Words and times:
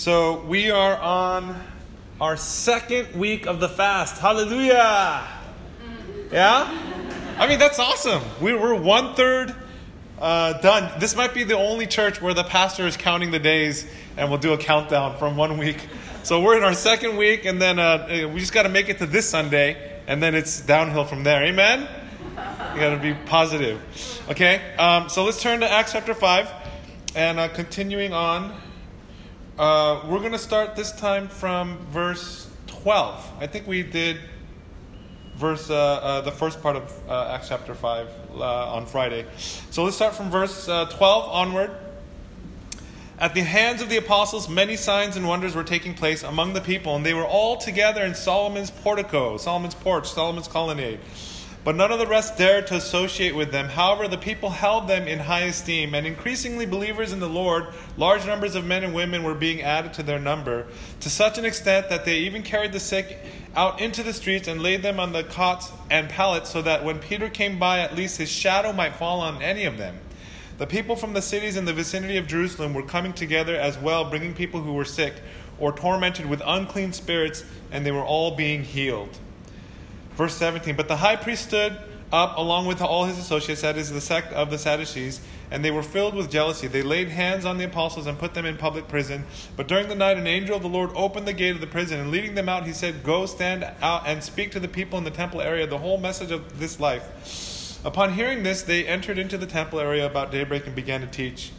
So 0.00 0.40
we 0.46 0.70
are 0.70 0.96
on 0.96 1.62
our 2.22 2.38
second 2.38 3.14
week 3.14 3.44
of 3.46 3.60
the 3.60 3.68
fast. 3.68 4.16
Hallelujah! 4.16 5.28
Yeah? 6.32 7.36
I 7.36 7.46
mean, 7.46 7.58
that's 7.58 7.78
awesome. 7.78 8.22
We, 8.40 8.54
we're 8.54 8.80
one 8.80 9.14
third 9.14 9.54
uh, 10.18 10.54
done. 10.62 10.90
This 11.00 11.14
might 11.14 11.34
be 11.34 11.44
the 11.44 11.58
only 11.58 11.86
church 11.86 12.22
where 12.22 12.32
the 12.32 12.44
pastor 12.44 12.86
is 12.86 12.96
counting 12.96 13.30
the 13.30 13.38
days 13.38 13.86
and 14.16 14.30
we'll 14.30 14.38
do 14.38 14.54
a 14.54 14.56
countdown 14.56 15.18
from 15.18 15.36
one 15.36 15.58
week. 15.58 15.86
So 16.22 16.40
we're 16.40 16.56
in 16.56 16.64
our 16.64 16.72
second 16.72 17.18
week, 17.18 17.44
and 17.44 17.60
then 17.60 17.78
uh, 17.78 18.30
we 18.32 18.40
just 18.40 18.54
got 18.54 18.62
to 18.62 18.70
make 18.70 18.88
it 18.88 18.96
to 19.00 19.06
this 19.06 19.28
Sunday, 19.28 20.00
and 20.06 20.22
then 20.22 20.34
it's 20.34 20.62
downhill 20.62 21.04
from 21.04 21.24
there. 21.24 21.44
Amen? 21.44 21.86
You 22.74 22.80
got 22.80 22.94
to 22.94 22.98
be 23.02 23.12
positive. 23.26 23.82
Okay? 24.30 24.62
Um, 24.78 25.10
so 25.10 25.24
let's 25.24 25.42
turn 25.42 25.60
to 25.60 25.70
Acts 25.70 25.92
chapter 25.92 26.14
5, 26.14 26.50
and 27.16 27.38
uh, 27.38 27.48
continuing 27.48 28.14
on. 28.14 28.58
Uh, 29.60 30.00
we're 30.08 30.20
going 30.20 30.32
to 30.32 30.38
start 30.38 30.74
this 30.74 30.90
time 30.90 31.28
from 31.28 31.76
verse 31.88 32.48
12. 32.68 33.32
I 33.40 33.46
think 33.46 33.66
we 33.66 33.82
did 33.82 34.16
verse 35.36 35.68
uh, 35.68 35.74
uh, 35.76 36.20
the 36.22 36.32
first 36.32 36.62
part 36.62 36.76
of 36.76 36.90
uh, 37.06 37.32
Acts 37.34 37.48
chapter 37.48 37.74
5 37.74 38.08
uh, 38.36 38.72
on 38.72 38.86
Friday. 38.86 39.26
So 39.36 39.84
let's 39.84 39.96
start 39.96 40.14
from 40.14 40.30
verse 40.30 40.66
uh, 40.66 40.86
12 40.86 41.28
onward. 41.28 41.72
At 43.18 43.34
the 43.34 43.42
hands 43.42 43.82
of 43.82 43.90
the 43.90 43.98
apostles, 43.98 44.48
many 44.48 44.76
signs 44.76 45.18
and 45.18 45.28
wonders 45.28 45.54
were 45.54 45.62
taking 45.62 45.92
place 45.92 46.22
among 46.22 46.54
the 46.54 46.62
people, 46.62 46.96
and 46.96 47.04
they 47.04 47.12
were 47.12 47.26
all 47.26 47.58
together 47.58 48.02
in 48.02 48.14
Solomon's 48.14 48.70
portico, 48.70 49.36
Solomon's 49.36 49.74
porch, 49.74 50.08
Solomon's 50.08 50.48
colonnade. 50.48 51.00
But 51.62 51.76
none 51.76 51.92
of 51.92 51.98
the 51.98 52.06
rest 52.06 52.38
dared 52.38 52.66
to 52.68 52.76
associate 52.76 53.34
with 53.34 53.52
them. 53.52 53.68
However, 53.68 54.08
the 54.08 54.16
people 54.16 54.48
held 54.48 54.88
them 54.88 55.06
in 55.06 55.18
high 55.18 55.42
esteem, 55.42 55.94
and 55.94 56.06
increasingly 56.06 56.64
believers 56.64 57.12
in 57.12 57.20
the 57.20 57.28
Lord, 57.28 57.66
large 57.98 58.24
numbers 58.24 58.54
of 58.54 58.64
men 58.64 58.82
and 58.82 58.94
women 58.94 59.22
were 59.22 59.34
being 59.34 59.60
added 59.60 59.92
to 59.94 60.02
their 60.02 60.18
number, 60.18 60.66
to 61.00 61.10
such 61.10 61.36
an 61.36 61.44
extent 61.44 61.90
that 61.90 62.06
they 62.06 62.20
even 62.20 62.42
carried 62.42 62.72
the 62.72 62.80
sick 62.80 63.18
out 63.54 63.78
into 63.78 64.02
the 64.02 64.14
streets 64.14 64.48
and 64.48 64.62
laid 64.62 64.82
them 64.82 64.98
on 64.98 65.12
the 65.12 65.22
cots 65.22 65.70
and 65.90 66.08
pallets, 66.08 66.48
so 66.48 66.62
that 66.62 66.82
when 66.82 66.98
Peter 66.98 67.28
came 67.28 67.58
by, 67.58 67.80
at 67.80 67.94
least 67.94 68.16
his 68.16 68.30
shadow 68.30 68.72
might 68.72 68.96
fall 68.96 69.20
on 69.20 69.42
any 69.42 69.64
of 69.66 69.76
them. 69.76 69.98
The 70.56 70.66
people 70.66 70.96
from 70.96 71.12
the 71.12 71.22
cities 71.22 71.56
in 71.56 71.66
the 71.66 71.74
vicinity 71.74 72.16
of 72.16 72.26
Jerusalem 72.26 72.72
were 72.72 72.82
coming 72.82 73.12
together 73.12 73.54
as 73.54 73.76
well, 73.76 74.08
bringing 74.08 74.32
people 74.32 74.62
who 74.62 74.72
were 74.72 74.86
sick 74.86 75.14
or 75.58 75.72
tormented 75.72 76.24
with 76.24 76.40
unclean 76.46 76.94
spirits, 76.94 77.44
and 77.70 77.84
they 77.84 77.92
were 77.92 78.04
all 78.04 78.34
being 78.34 78.64
healed. 78.64 79.18
Verse 80.20 80.36
17 80.36 80.76
But 80.76 80.86
the 80.86 80.98
high 80.98 81.16
priest 81.16 81.46
stood 81.46 81.78
up 82.12 82.36
along 82.36 82.66
with 82.66 82.82
all 82.82 83.06
his 83.06 83.16
associates, 83.16 83.62
that 83.62 83.78
is 83.78 83.90
the 83.90 84.02
sect 84.02 84.34
of 84.34 84.50
the 84.50 84.58
Sadducees, 84.58 85.22
and 85.50 85.64
they 85.64 85.70
were 85.70 85.82
filled 85.82 86.14
with 86.14 86.30
jealousy. 86.30 86.66
They 86.66 86.82
laid 86.82 87.08
hands 87.08 87.46
on 87.46 87.56
the 87.56 87.64
apostles 87.64 88.06
and 88.06 88.18
put 88.18 88.34
them 88.34 88.44
in 88.44 88.58
public 88.58 88.86
prison. 88.86 89.24
But 89.56 89.66
during 89.66 89.88
the 89.88 89.94
night, 89.94 90.18
an 90.18 90.26
angel 90.26 90.56
of 90.56 90.62
the 90.62 90.68
Lord 90.68 90.90
opened 90.94 91.26
the 91.26 91.32
gate 91.32 91.54
of 91.54 91.62
the 91.62 91.66
prison, 91.66 92.00
and 92.00 92.10
leading 92.10 92.34
them 92.34 92.50
out, 92.50 92.66
he 92.66 92.74
said, 92.74 93.02
Go 93.02 93.24
stand 93.24 93.64
out 93.80 94.02
and 94.06 94.22
speak 94.22 94.50
to 94.50 94.60
the 94.60 94.68
people 94.68 94.98
in 94.98 95.04
the 95.04 95.10
temple 95.10 95.40
area 95.40 95.66
the 95.66 95.78
whole 95.78 95.96
message 95.96 96.30
of 96.30 96.58
this 96.58 96.78
life. 96.78 97.82
Upon 97.82 98.12
hearing 98.12 98.42
this, 98.42 98.60
they 98.60 98.86
entered 98.86 99.16
into 99.16 99.38
the 99.38 99.46
temple 99.46 99.80
area 99.80 100.04
about 100.04 100.30
daybreak 100.30 100.66
and 100.66 100.76
began 100.76 101.00
to 101.00 101.06
teach. 101.06 101.50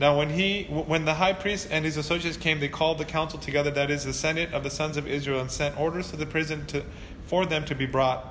Now, 0.00 0.16
when 0.16 0.30
he, 0.30 0.64
when 0.64 1.04
the 1.04 1.14
high 1.14 1.32
priest 1.32 1.68
and 1.70 1.84
his 1.84 1.96
associates 1.96 2.36
came, 2.36 2.58
they 2.60 2.68
called 2.68 2.98
the 2.98 3.04
council 3.04 3.38
together, 3.38 3.70
that 3.72 3.90
is, 3.90 4.04
the 4.04 4.12
senate 4.12 4.52
of 4.52 4.62
the 4.62 4.70
sons 4.70 4.96
of 4.96 5.08
Israel, 5.08 5.40
and 5.40 5.50
sent 5.50 5.78
orders 5.78 6.10
to 6.10 6.16
the 6.16 6.26
prison 6.26 6.66
to 6.66 6.84
for 7.28 7.46
them 7.46 7.64
to 7.66 7.74
be 7.74 7.86
brought. 7.86 8.26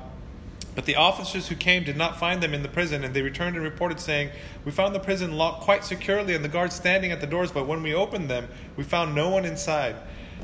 But 0.75 0.85
the 0.85 0.95
officers 0.95 1.47
who 1.47 1.55
came 1.55 1.83
did 1.83 1.97
not 1.97 2.19
find 2.19 2.43
them 2.43 2.53
in 2.53 2.61
the 2.61 2.69
prison, 2.69 3.03
and 3.03 3.13
they 3.13 3.23
returned 3.23 3.55
and 3.55 3.65
reported, 3.65 3.99
saying, 3.99 4.29
We 4.63 4.71
found 4.71 4.93
the 4.93 4.99
prison 4.99 5.35
locked 5.35 5.61
quite 5.61 5.83
securely 5.83 6.35
and 6.35 6.45
the 6.45 6.49
guards 6.49 6.75
standing 6.75 7.11
at 7.11 7.19
the 7.19 7.25
doors, 7.25 7.51
but 7.51 7.65
when 7.65 7.81
we 7.81 7.95
opened 7.95 8.29
them, 8.29 8.47
we 8.75 8.83
found 8.83 9.15
no 9.15 9.29
one 9.29 9.45
inside. 9.45 9.95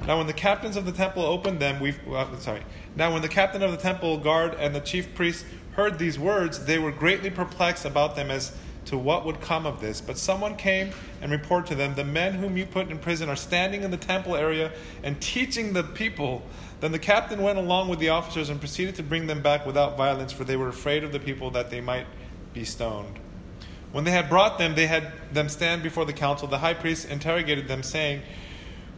Now, 0.07 0.17
when 0.17 0.27
the 0.27 0.33
captains 0.33 0.75
of 0.75 0.85
the 0.85 0.91
temple 0.91 1.23
opened 1.23 1.59
them, 1.59 1.79
we 1.79 1.93
uh, 2.11 2.35
sorry. 2.37 2.63
Now, 2.95 3.13
when 3.13 3.21
the 3.21 3.29
captain 3.29 3.61
of 3.61 3.71
the 3.71 3.77
temple 3.77 4.17
guard 4.17 4.55
and 4.55 4.73
the 4.73 4.79
chief 4.79 5.13
priests 5.13 5.45
heard 5.73 5.99
these 5.99 6.17
words, 6.17 6.65
they 6.65 6.79
were 6.79 6.91
greatly 6.91 7.29
perplexed 7.29 7.85
about 7.85 8.15
them 8.15 8.31
as 8.31 8.55
to 8.85 8.97
what 8.97 9.25
would 9.25 9.39
come 9.39 9.65
of 9.65 9.81
this. 9.81 10.01
But 10.01 10.17
someone 10.17 10.55
came 10.55 10.91
and 11.21 11.31
reported 11.31 11.67
to 11.69 11.75
them, 11.75 11.95
The 11.95 12.03
men 12.03 12.33
whom 12.33 12.57
you 12.57 12.65
put 12.65 12.89
in 12.89 12.99
prison 12.99 13.29
are 13.29 13.35
standing 13.35 13.83
in 13.83 13.91
the 13.91 13.97
temple 13.97 14.35
area 14.35 14.71
and 15.03 15.21
teaching 15.21 15.73
the 15.73 15.83
people. 15.83 16.43
Then 16.83 16.91
the 16.91 16.99
captain 16.99 17.41
went 17.41 17.57
along 17.57 17.87
with 17.87 17.99
the 17.99 18.09
officers 18.09 18.49
and 18.49 18.59
proceeded 18.59 18.95
to 18.95 19.03
bring 19.03 19.27
them 19.27 19.41
back 19.41 19.65
without 19.65 19.95
violence, 19.95 20.33
for 20.33 20.43
they 20.43 20.57
were 20.57 20.67
afraid 20.67 21.05
of 21.05 21.13
the 21.13 21.19
people 21.19 21.49
that 21.51 21.69
they 21.69 21.79
might 21.79 22.05
be 22.53 22.65
stoned. 22.65 23.19
When 23.93 24.03
they 24.03 24.11
had 24.11 24.27
brought 24.27 24.57
them, 24.57 24.75
they 24.75 24.87
had 24.87 25.13
them 25.31 25.47
stand 25.47 25.81
before 25.81 26.03
the 26.03 26.11
council. 26.11 26.45
The 26.45 26.57
high 26.57 26.73
priest 26.73 27.07
interrogated 27.07 27.69
them, 27.69 27.83
saying, 27.83 28.23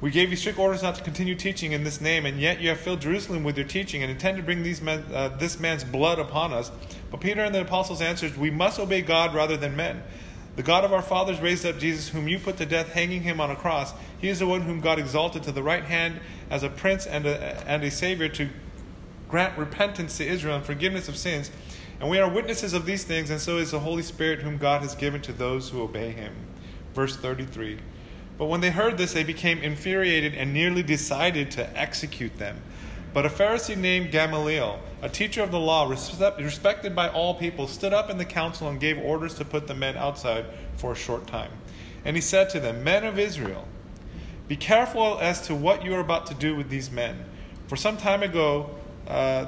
We 0.01 0.09
gave 0.09 0.31
you 0.31 0.35
strict 0.35 0.57
orders 0.57 0.81
not 0.81 0.95
to 0.95 1.03
continue 1.03 1.35
teaching 1.35 1.73
in 1.73 1.83
this 1.83 2.01
name, 2.01 2.25
and 2.25 2.39
yet 2.39 2.59
you 2.59 2.69
have 2.69 2.79
filled 2.79 3.01
Jerusalem 3.01 3.43
with 3.43 3.55
your 3.55 3.67
teaching 3.67 4.01
and 4.01 4.11
intend 4.11 4.37
to 4.37 4.43
bring 4.43 4.63
men, 4.83 5.05
uh, 5.13 5.27
this 5.37 5.59
man's 5.59 5.83
blood 5.83 6.17
upon 6.17 6.53
us. 6.53 6.71
But 7.11 7.21
Peter 7.21 7.41
and 7.41 7.53
the 7.53 7.61
apostles 7.61 8.01
answered, 8.01 8.35
We 8.35 8.49
must 8.49 8.79
obey 8.79 9.03
God 9.03 9.35
rather 9.35 9.57
than 9.57 9.75
men. 9.75 10.01
The 10.55 10.63
God 10.63 10.85
of 10.85 10.93
our 10.93 11.01
fathers 11.01 11.41
raised 11.41 11.65
up 11.65 11.77
Jesus, 11.77 12.09
whom 12.09 12.27
you 12.27 12.39
put 12.39 12.57
to 12.57 12.65
death, 12.65 12.93
hanging 12.93 13.23
him 13.23 13.41
on 13.41 13.51
a 13.51 13.55
cross. 13.55 13.93
He 14.19 14.29
is 14.29 14.39
the 14.39 14.47
one 14.47 14.61
whom 14.61 14.79
God 14.79 14.99
exalted 14.99 15.43
to 15.43 15.51
the 15.51 15.63
right 15.63 15.83
hand 15.83 16.19
as 16.49 16.63
a 16.63 16.69
prince 16.69 17.05
and 17.05 17.25
a, 17.25 17.37
and 17.69 17.83
a 17.83 17.91
savior 17.91 18.29
to 18.29 18.49
grant 19.27 19.57
repentance 19.57 20.17
to 20.17 20.25
Israel 20.25 20.55
and 20.55 20.65
forgiveness 20.65 21.09
of 21.09 21.17
sins. 21.17 21.51
And 21.99 22.09
we 22.09 22.19
are 22.19 22.29
witnesses 22.29 22.73
of 22.73 22.85
these 22.85 23.03
things, 23.03 23.29
and 23.29 23.39
so 23.39 23.57
is 23.57 23.71
the 23.71 23.79
Holy 23.79 24.03
Spirit, 24.03 24.41
whom 24.41 24.57
God 24.57 24.81
has 24.81 24.95
given 24.95 25.21
to 25.23 25.33
those 25.33 25.69
who 25.69 25.81
obey 25.81 26.11
him. 26.11 26.33
Verse 26.93 27.17
33. 27.17 27.79
But 28.37 28.45
when 28.45 28.61
they 28.61 28.71
heard 28.71 28.97
this, 28.97 29.13
they 29.13 29.23
became 29.23 29.59
infuriated 29.59 30.33
and 30.33 30.53
nearly 30.53 30.83
decided 30.83 31.51
to 31.51 31.77
execute 31.77 32.37
them. 32.37 32.61
But 33.15 33.25
a 33.25 33.29
Pharisee 33.29 33.77
named 33.77 34.11
Gamaliel, 34.11 34.77
a 35.01 35.07
teacher 35.07 35.41
of 35.41 35.49
the 35.49 35.57
law, 35.57 35.87
respected 35.87 36.93
by 36.93 37.07
all 37.07 37.33
people, 37.33 37.65
stood 37.65 37.93
up 37.93 38.09
in 38.09 38.17
the 38.17 38.25
council 38.25 38.67
and 38.67 38.77
gave 38.77 38.97
orders 38.99 39.35
to 39.35 39.45
put 39.45 39.67
the 39.67 39.73
men 39.73 39.95
outside 39.95 40.45
for 40.75 40.91
a 40.91 40.95
short 40.95 41.25
time. 41.25 41.51
And 42.03 42.17
he 42.17 42.21
said 42.21 42.49
to 42.49 42.59
them, 42.59 42.83
Men 42.83 43.05
of 43.05 43.17
Israel, 43.17 43.69
be 44.49 44.57
careful 44.57 45.17
as 45.21 45.39
to 45.47 45.55
what 45.55 45.85
you 45.85 45.93
are 45.95 46.01
about 46.01 46.25
to 46.25 46.33
do 46.33 46.57
with 46.57 46.69
these 46.69 46.91
men. 46.91 47.23
For 47.67 47.77
some 47.77 47.95
time 47.95 48.21
ago, 48.21 48.71
uh, 49.07 49.45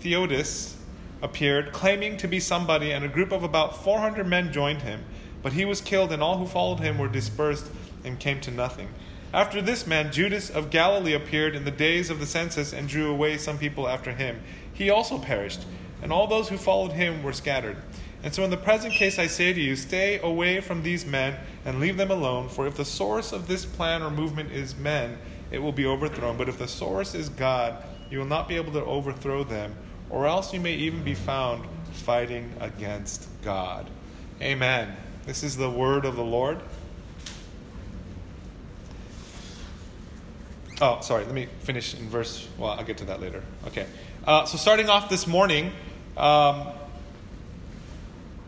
Theudas 0.00 0.76
appeared, 1.20 1.72
claiming 1.72 2.16
to 2.18 2.28
be 2.28 2.38
somebody, 2.38 2.92
and 2.92 3.04
a 3.04 3.08
group 3.08 3.32
of 3.32 3.42
about 3.42 3.82
400 3.82 4.24
men 4.24 4.52
joined 4.52 4.82
him. 4.82 5.04
But 5.42 5.54
he 5.54 5.64
was 5.64 5.80
killed, 5.80 6.12
and 6.12 6.22
all 6.22 6.38
who 6.38 6.46
followed 6.46 6.78
him 6.78 6.96
were 6.96 7.08
dispersed 7.08 7.66
and 8.04 8.20
came 8.20 8.40
to 8.42 8.52
nothing. 8.52 8.88
After 9.32 9.62
this 9.62 9.86
man, 9.86 10.10
Judas 10.10 10.50
of 10.50 10.70
Galilee 10.70 11.12
appeared 11.12 11.54
in 11.54 11.64
the 11.64 11.70
days 11.70 12.10
of 12.10 12.18
the 12.18 12.26
census 12.26 12.72
and 12.72 12.88
drew 12.88 13.10
away 13.10 13.38
some 13.38 13.58
people 13.58 13.88
after 13.88 14.12
him. 14.12 14.42
He 14.72 14.90
also 14.90 15.18
perished, 15.18 15.66
and 16.02 16.12
all 16.12 16.26
those 16.26 16.48
who 16.48 16.56
followed 16.56 16.92
him 16.92 17.22
were 17.22 17.32
scattered. 17.32 17.76
And 18.24 18.34
so, 18.34 18.42
in 18.42 18.50
the 18.50 18.56
present 18.56 18.92
case, 18.92 19.20
I 19.20 19.28
say 19.28 19.52
to 19.52 19.60
you, 19.60 19.76
stay 19.76 20.18
away 20.20 20.60
from 20.60 20.82
these 20.82 21.06
men 21.06 21.38
and 21.64 21.78
leave 21.78 21.96
them 21.96 22.10
alone, 22.10 22.48
for 22.48 22.66
if 22.66 22.76
the 22.76 22.84
source 22.84 23.32
of 23.32 23.46
this 23.46 23.64
plan 23.64 24.02
or 24.02 24.10
movement 24.10 24.50
is 24.50 24.76
men, 24.76 25.16
it 25.52 25.60
will 25.60 25.72
be 25.72 25.86
overthrown. 25.86 26.36
But 26.36 26.48
if 26.48 26.58
the 26.58 26.68
source 26.68 27.14
is 27.14 27.28
God, 27.28 27.82
you 28.10 28.18
will 28.18 28.26
not 28.26 28.48
be 28.48 28.56
able 28.56 28.72
to 28.72 28.84
overthrow 28.84 29.44
them, 29.44 29.76
or 30.10 30.26
else 30.26 30.52
you 30.52 30.58
may 30.60 30.74
even 30.74 31.04
be 31.04 31.14
found 31.14 31.64
fighting 31.92 32.52
against 32.58 33.28
God. 33.42 33.88
Amen. 34.42 34.96
This 35.24 35.44
is 35.44 35.56
the 35.56 35.70
word 35.70 36.04
of 36.04 36.16
the 36.16 36.24
Lord. 36.24 36.60
Oh, 40.82 40.98
sorry. 41.02 41.24
Let 41.24 41.34
me 41.34 41.46
finish 41.60 41.94
in 41.94 42.08
verse. 42.08 42.48
Well, 42.56 42.70
I'll 42.70 42.84
get 42.84 42.96
to 42.98 43.04
that 43.06 43.20
later. 43.20 43.42
Okay. 43.66 43.86
Uh, 44.26 44.46
so, 44.46 44.56
starting 44.56 44.88
off 44.88 45.10
this 45.10 45.26
morning, 45.26 45.72
um, 46.16 46.68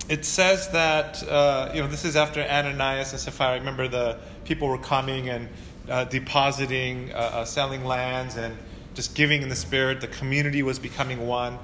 it 0.09 0.25
says 0.25 0.71
that 0.71 1.23
uh, 1.29 1.71
you 1.75 1.83
know 1.83 1.89
this 1.89 2.07
is 2.07 2.17
after 2.17 2.41
Ananias 2.41 3.13
and 3.13 3.21
Sapphira. 3.21 3.59
Remember, 3.59 3.87
the 3.87 4.19
people 4.47 4.69
were 4.69 4.79
coming 4.79 5.29
and 5.29 5.49
uh, 5.91 6.05
depositing, 6.05 7.13
uh, 7.13 7.17
uh, 7.17 7.45
selling 7.45 7.85
lands, 7.85 8.37
and 8.37 8.57
just 8.95 9.15
giving 9.15 9.43
in 9.43 9.51
the 9.51 9.57
spirit. 9.57 10.01
The 10.01 10.09
community 10.09 10.63
was 10.63 10.79
becoming 10.79 11.27
one, 11.27 11.59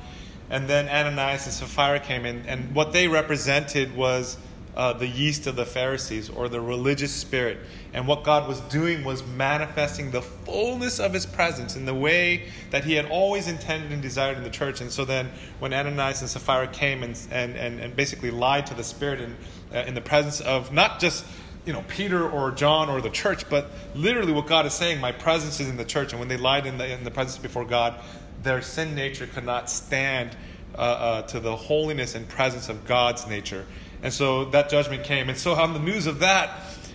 and 0.50 0.68
then 0.68 0.86
Ananias 0.88 1.46
and 1.46 1.54
Sapphira 1.54 2.00
came 2.00 2.26
in, 2.26 2.44
and 2.46 2.74
what 2.74 2.92
they 2.92 3.08
represented 3.08 3.96
was 3.96 4.36
uh, 4.78 4.92
the 4.92 5.08
yeast 5.08 5.48
of 5.48 5.56
the 5.56 5.66
Pharisees 5.66 6.30
or 6.30 6.48
the 6.48 6.60
religious 6.60 7.12
spirit. 7.12 7.58
And 7.92 8.06
what 8.06 8.22
God 8.22 8.46
was 8.46 8.60
doing 8.60 9.02
was 9.02 9.26
manifesting 9.26 10.12
the 10.12 10.22
fullness 10.22 11.00
of 11.00 11.12
his 11.12 11.26
presence 11.26 11.74
in 11.74 11.84
the 11.84 11.94
way 11.94 12.48
that 12.70 12.84
he 12.84 12.94
had 12.94 13.06
always 13.06 13.48
intended 13.48 13.90
and 13.90 14.00
desired 14.00 14.36
in 14.36 14.44
the 14.44 14.50
church. 14.50 14.80
And 14.80 14.92
so 14.92 15.04
then, 15.04 15.32
when 15.58 15.74
Ananias 15.74 16.20
and 16.20 16.30
Sapphira 16.30 16.68
came 16.68 17.02
and, 17.02 17.18
and, 17.32 17.56
and, 17.56 17.80
and 17.80 17.96
basically 17.96 18.30
lied 18.30 18.66
to 18.66 18.74
the 18.74 18.84
Spirit 18.84 19.20
in, 19.20 19.36
uh, 19.74 19.78
in 19.80 19.94
the 19.94 20.00
presence 20.00 20.40
of 20.40 20.72
not 20.72 21.00
just 21.00 21.26
you 21.66 21.72
know 21.72 21.84
Peter 21.88 22.30
or 22.30 22.52
John 22.52 22.88
or 22.88 23.00
the 23.00 23.10
church, 23.10 23.50
but 23.50 23.72
literally 23.96 24.32
what 24.32 24.46
God 24.46 24.64
is 24.64 24.74
saying, 24.74 25.00
my 25.00 25.10
presence 25.10 25.58
is 25.58 25.68
in 25.68 25.76
the 25.76 25.84
church. 25.84 26.12
And 26.12 26.20
when 26.20 26.28
they 26.28 26.36
lied 26.36 26.66
in 26.66 26.78
the, 26.78 26.88
in 26.88 27.02
the 27.02 27.10
presence 27.10 27.36
before 27.36 27.64
God, 27.64 27.96
their 28.44 28.62
sin 28.62 28.94
nature 28.94 29.26
could 29.26 29.44
not 29.44 29.68
stand 29.68 30.36
uh, 30.74 30.80
uh, 30.80 31.22
to 31.22 31.40
the 31.40 31.56
holiness 31.56 32.14
and 32.14 32.28
presence 32.28 32.68
of 32.68 32.86
God's 32.86 33.26
nature. 33.26 33.66
And 34.02 34.12
so 34.12 34.44
that 34.46 34.70
judgment 34.70 35.04
came. 35.04 35.28
And 35.28 35.36
so, 35.36 35.54
on 35.54 35.72
the 35.72 35.80
news 35.80 36.06
of 36.06 36.20
that, 36.20 36.50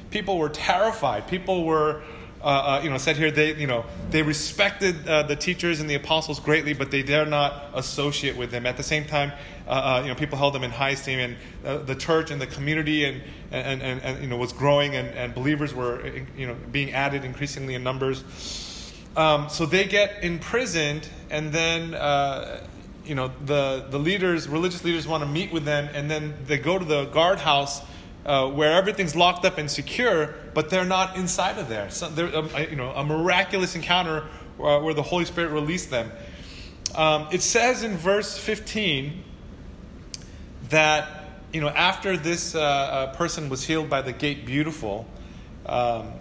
people 0.10 0.38
were 0.38 0.50
terrified. 0.50 1.28
People 1.28 1.66
were, 1.66 2.02
uh, 2.42 2.46
uh, 2.46 2.82
you 2.84 2.90
know, 2.90 2.98
said 2.98 3.18
here 3.18 3.32
they, 3.32 3.56
you 3.56 3.68
know, 3.68 3.84
they 4.10 4.22
respected 4.22 5.08
uh, 5.08 5.24
the 5.24 5.36
teachers 5.36 5.80
and 5.80 5.90
the 5.90 5.96
apostles 5.96 6.40
greatly, 6.40 6.74
but 6.74 6.92
they 6.92 7.04
dare 7.04 7.26
not 7.26 7.72
associate 7.74 8.38
with 8.38 8.52
them. 8.52 8.66
At 8.66 8.78
the 8.78 8.84
same 8.84 9.06
time, 9.06 9.34
uh, 9.68 9.72
uh, 9.72 10.02
you 10.04 10.10
know, 10.10 10.16
people 10.16 10.38
held 10.38 10.54
them 10.54 10.64
in 10.64 10.72
high 10.72 10.92
esteem, 10.92 11.20
and 11.20 11.38
uh, 11.66 11.78
the 11.80 11.96
church 11.96 12.32
and 12.32 12.40
the 12.40 12.48
community 12.48 13.06
and, 13.06 13.22
and, 13.52 13.82
and, 13.82 14.02
and, 14.02 14.22
you 14.22 14.30
know, 14.30 14.38
was 14.38 14.54
growing, 14.54 14.96
and, 14.96 15.10
and 15.10 15.34
believers 15.34 15.74
were, 15.74 16.06
you 16.38 16.48
know, 16.48 16.56
being 16.72 16.94
added 16.94 17.26
increasingly 17.26 17.76
in 17.76 17.84
numbers. 17.84 18.24
Um, 19.16 19.50
so 19.50 19.66
they 19.66 19.86
get 19.86 20.24
imprisoned, 20.24 21.08
and 21.30 21.52
then, 21.52 21.94
you 23.06 23.16
know, 23.16 23.32
the, 23.46 23.86
the 23.90 24.00
leaders, 24.00 24.48
religious 24.48 24.84
leaders 24.84 25.08
want 25.08 25.24
to 25.24 25.30
meet 25.30 25.52
with 25.52 25.66
them, 25.66 25.90
and 25.94 26.10
then 26.10 26.36
they 26.46 26.58
go 26.58 26.80
to 26.80 26.86
the 26.86 27.06
guardhouse 27.06 27.82
uh, 28.26 28.50
where 28.50 28.74
everything's 28.74 29.16
locked 29.16 29.46
up 29.46 29.58
and 29.58 29.70
secure, 29.70 30.34
but 30.54 30.70
they're 30.70 30.86
not 30.86 31.18
inside 31.18 31.58
of 31.58 31.68
there. 31.68 31.90
So 31.90 32.08
um, 32.08 32.50
you 32.70 32.76
know, 32.76 32.92
a 32.92 33.04
miraculous 33.04 33.76
encounter 33.76 34.24
uh, 34.60 34.80
where 34.80 34.94
the 34.94 35.04
Holy 35.04 35.26
Spirit 35.26 35.52
released 35.52 35.90
them. 35.90 36.12
Um, 36.96 37.28
it 37.32 37.42
says 37.42 37.84
in 37.84 37.98
verse 37.98 38.38
15 38.38 39.24
that 40.70 41.26
you 41.52 41.60
know 41.60 41.70
after 41.70 42.18
this 42.18 42.56
uh, 42.56 42.62
uh, 42.62 43.16
person 43.16 43.50
was 43.50 43.64
healed 43.66 43.90
by 43.90 44.02
the 44.02 44.14
gate 44.14 44.46
beautiful, 44.46 45.06
um, 45.66 46.14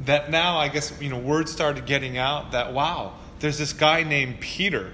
that 0.00 0.30
now 0.30 0.58
I 0.58 0.68
guess 0.68 0.92
you 1.00 1.10
know 1.10 1.18
word 1.18 1.48
started 1.48 1.86
getting 1.86 2.18
out 2.18 2.52
that 2.52 2.72
wow, 2.72 3.14
there's 3.40 3.58
this 3.58 3.72
guy 3.72 4.02
named 4.02 4.40
Peter, 4.40 4.92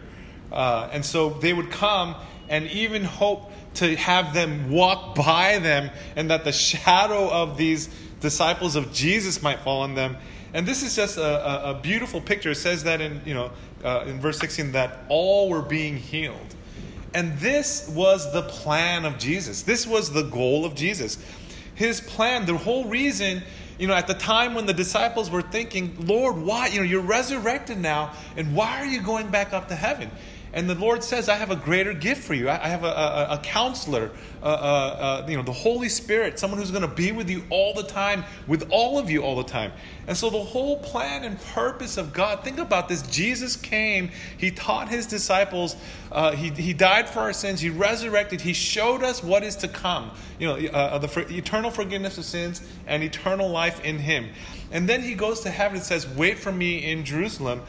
uh, 0.53 0.91
and 0.93 1.05
so 1.05 1.31
they 1.31 1.53
would 1.53 1.71
come 1.71 2.15
and 2.49 2.67
even 2.69 3.05
hope 3.05 3.51
to 3.75 3.97
have 3.97 4.35
them 4.35 4.71
walk 4.71 5.15
by 5.27 5.59
them 5.59 5.91
and 6.17 6.31
that 6.31 6.45
the 6.45 6.53
shadow 6.53 7.31
of 7.31 7.57
these 7.57 7.89
disciples 8.21 8.77
of 8.77 8.93
Jesus 8.93 9.43
might 9.43 9.61
fall 9.61 9.83
on 9.83 9.95
them. 9.95 10.17
And 10.55 10.67
this 10.67 10.83
is 10.83 10.95
just 10.95 11.17
a, 11.17 11.69
a, 11.69 11.71
a 11.71 11.81
beautiful 11.81 12.21
picture. 12.21 12.51
It 12.51 12.57
says 12.57 12.85
that 12.85 13.01
in, 13.01 13.23
you 13.25 13.35
know, 13.35 13.51
uh, 13.83 14.05
in 14.07 14.21
verse 14.21 14.39
16 14.39 14.73
that 14.73 15.01
all 15.09 15.49
were 15.49 15.63
being 15.63 15.97
healed. 15.97 16.55
And 17.15 17.39
this 17.39 17.89
was 17.89 18.33
the 18.33 18.43
plan 18.43 19.05
of 19.05 19.19
Jesus. 19.19 19.63
This 19.63 19.87
was 19.87 20.13
the 20.13 20.23
goal 20.23 20.65
of 20.65 20.75
Jesus. 20.75 21.19
His 21.75 22.01
plan, 22.01 22.47
the 22.47 22.57
whole 22.57 22.85
reason, 22.85 23.43
you 23.79 23.87
know, 23.87 23.95
at 23.95 24.07
the 24.07 24.15
time 24.15 24.55
when 24.55 24.67
the 24.67 24.73
disciples 24.73 25.31
were 25.31 25.43
thinking, 25.43 25.95
Lord, 26.07 26.37
why? 26.37 26.69
You 26.69 26.79
know, 26.79 26.85
you're 26.85 27.01
resurrected 27.01 27.79
now, 27.79 28.13
and 28.37 28.55
why 28.55 28.81
are 28.81 28.87
you 28.87 29.03
going 29.03 29.31
back 29.31 29.53
up 29.53 29.69
to 29.69 29.75
heaven? 29.75 30.11
And 30.55 30.69
the 30.69 30.75
Lord 30.75 31.03
says, 31.03 31.31
I 31.31 31.37
have 31.37 31.51
a 31.51 31.57
greater 31.57 31.95
gift 31.95 32.23
for 32.23 32.35
you. 32.35 32.51
I 32.51 32.69
have 32.69 32.85
a, 32.85 32.89
a, 32.89 33.27
a 33.31 33.41
counselor, 33.43 34.11
uh, 34.43 34.47
uh, 34.47 34.49
uh, 34.49 35.27
you 35.27 35.35
know, 35.35 35.43
the 35.43 35.51
Holy 35.51 35.89
Spirit, 35.89 36.39
someone 36.39 36.61
who's 36.61 36.71
going 36.71 36.83
to 36.83 36.95
be 36.95 37.11
with 37.11 37.31
you 37.31 37.43
all 37.49 37.73
the 37.73 37.85
time, 37.85 38.25
with 38.47 38.69
all 38.71 38.99
of 38.99 39.09
you 39.09 39.23
all 39.23 39.35
the 39.37 39.45
time. 39.45 39.73
And 40.07 40.15
so 40.15 40.29
the 40.29 40.43
whole 40.43 40.77
plan 40.77 41.25
and 41.25 41.41
purpose 41.41 41.97
of 41.97 42.13
God, 42.13 42.45
think 42.45 42.59
about 42.59 42.87
this. 42.87 43.01
Jesus 43.03 43.57
came, 43.57 44.11
He 44.37 44.51
taught 44.51 44.91
His 44.91 45.07
disciples, 45.07 45.75
he, 46.35 46.51
he 46.51 46.75
died 46.75 47.09
for 47.09 47.21
our 47.21 47.33
sins, 47.33 47.61
He 47.61 47.71
resurrected, 47.71 48.43
He 48.43 48.53
showed 48.53 49.03
us 49.03 49.23
what 49.23 49.43
is 49.43 49.57
to 49.57 49.69
come, 49.69 50.11
you 50.39 50.47
know, 50.49 50.99
the 50.99 51.09
for, 51.09 51.21
eternal 51.21 51.71
forgiveness 51.71 52.19
of 52.19 52.27
sins 52.27 52.61
and 52.87 53.03
eternal 53.03 53.49
life 53.49 53.83
in 53.85 53.99
Him. 53.99 54.29
And 54.71 54.87
then 54.87 55.03
He 55.03 55.15
goes 55.15 55.41
to 55.41 55.51
heaven 55.51 55.79
and 55.79 55.87
says, 55.87 56.07
Wait 56.07 56.39
for 56.39 56.53
me 56.53 56.91
in 56.91 57.07
Jerusalem. 57.07 57.63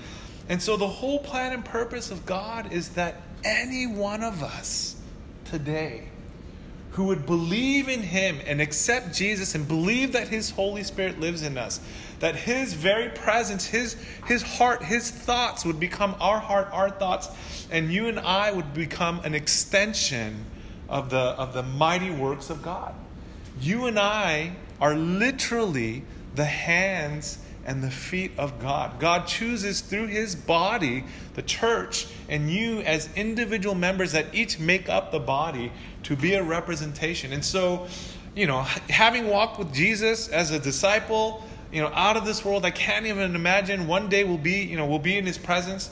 And 0.50 0.62
so 0.62 0.78
the 0.78 0.88
whole 0.88 1.20
plan 1.20 1.54
and 1.54 1.64
purpose 1.64 2.12
of 2.12 2.26
God 2.26 2.72
is 2.72 2.90
that 2.90 3.22
any 3.44 3.88
one 3.88 4.24
of 4.24 4.44
us 4.44 4.96
today 5.46 6.10
who 6.92 7.06
would 7.06 7.26
believe 7.26 7.90
in 7.90 8.02
Him 8.02 8.40
and 8.46 8.62
accept 8.62 9.16
Jesus 9.16 9.56
and 9.56 9.68
believe 9.68 10.14
that 10.14 10.28
His 10.28 10.52
Holy 10.52 10.84
Spirit 10.84 11.20
lives 11.20 11.42
in 11.42 11.58
us, 11.58 11.80
that 12.20 12.36
His 12.36 12.74
very 12.74 13.10
presence, 13.10 13.66
His, 13.66 13.96
His 14.28 14.44
heart, 14.44 14.84
His 14.84 15.10
thoughts 15.10 15.66
would 15.66 15.80
become 15.80 16.16
our 16.20 16.40
heart, 16.40 16.70
our 16.72 16.92
thoughts, 16.92 17.30
and 17.72 17.92
you 17.92 18.08
and 18.08 18.20
I 18.20 18.52
would 18.52 18.74
become 18.74 19.22
an 19.22 19.34
extension 19.34 20.46
of 20.88 21.10
the, 21.10 21.18
of 21.18 21.54
the 21.54 21.64
mighty 21.64 22.12
works 22.12 22.52
of 22.52 22.62
God. 22.62 22.94
You 23.60 23.88
and 23.88 23.98
I 23.98 24.54
are 24.80 24.96
literally 24.96 26.04
the 26.36 26.46
hands 26.46 27.40
and 27.66 27.84
the 27.84 27.92
feet 27.92 28.32
of 28.38 28.60
God. 28.60 29.00
God 29.00 29.28
chooses 29.28 29.82
through 29.82 30.08
his 30.08 30.36
body, 30.36 31.06
the 31.36 31.42
church, 31.42 32.08
and 32.30 32.50
you 32.50 32.80
as 32.82 33.10
individual 33.16 33.76
members 33.76 34.12
that 34.12 34.34
each 34.34 34.60
make 34.60 34.90
up 34.90 35.12
the 35.12 35.20
body 35.20 35.72
to 36.04 36.16
be 36.16 36.34
a 36.34 36.44
representation. 36.44 37.32
And 37.32 37.44
so, 37.44 37.88
you 38.36 38.48
know, 38.48 38.62
having 38.90 39.28
walked 39.28 39.60
with 39.60 39.74
Jesus 39.74 40.28
as 40.28 40.52
a 40.52 40.60
disciple, 40.60 41.44
you 41.72 41.82
know, 41.82 41.92
out 41.94 42.18
of 42.18 42.26
this 42.26 42.44
world, 42.44 42.66
I 42.66 42.72
can't 42.72 43.06
even 43.06 43.36
imagine 43.36 43.88
one 43.88 44.10
day 44.10 44.24
we'll 44.24 44.38
be, 44.38 44.64
you 44.64 44.78
know, 44.78 44.86
we'll 44.86 45.00
be 45.00 45.18
in 45.18 45.26
his 45.26 45.38
presence. 45.38 45.90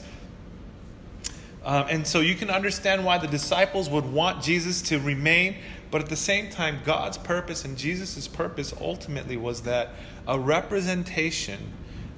Um, 1.64 1.86
and 1.88 2.06
so 2.06 2.20
you 2.20 2.34
can 2.34 2.50
understand 2.50 3.04
why 3.04 3.18
the 3.18 3.28
disciples 3.28 3.88
would 3.88 4.04
want 4.12 4.42
Jesus 4.42 4.82
to 4.82 4.98
remain, 4.98 5.56
but 5.90 6.02
at 6.02 6.08
the 6.08 6.16
same 6.16 6.50
time, 6.50 6.80
God's 6.84 7.18
purpose 7.18 7.64
and 7.64 7.78
Jesus' 7.78 8.26
purpose 8.26 8.74
ultimately 8.80 9.36
was 9.36 9.62
that 9.62 9.90
a 10.26 10.38
representation 10.38 11.72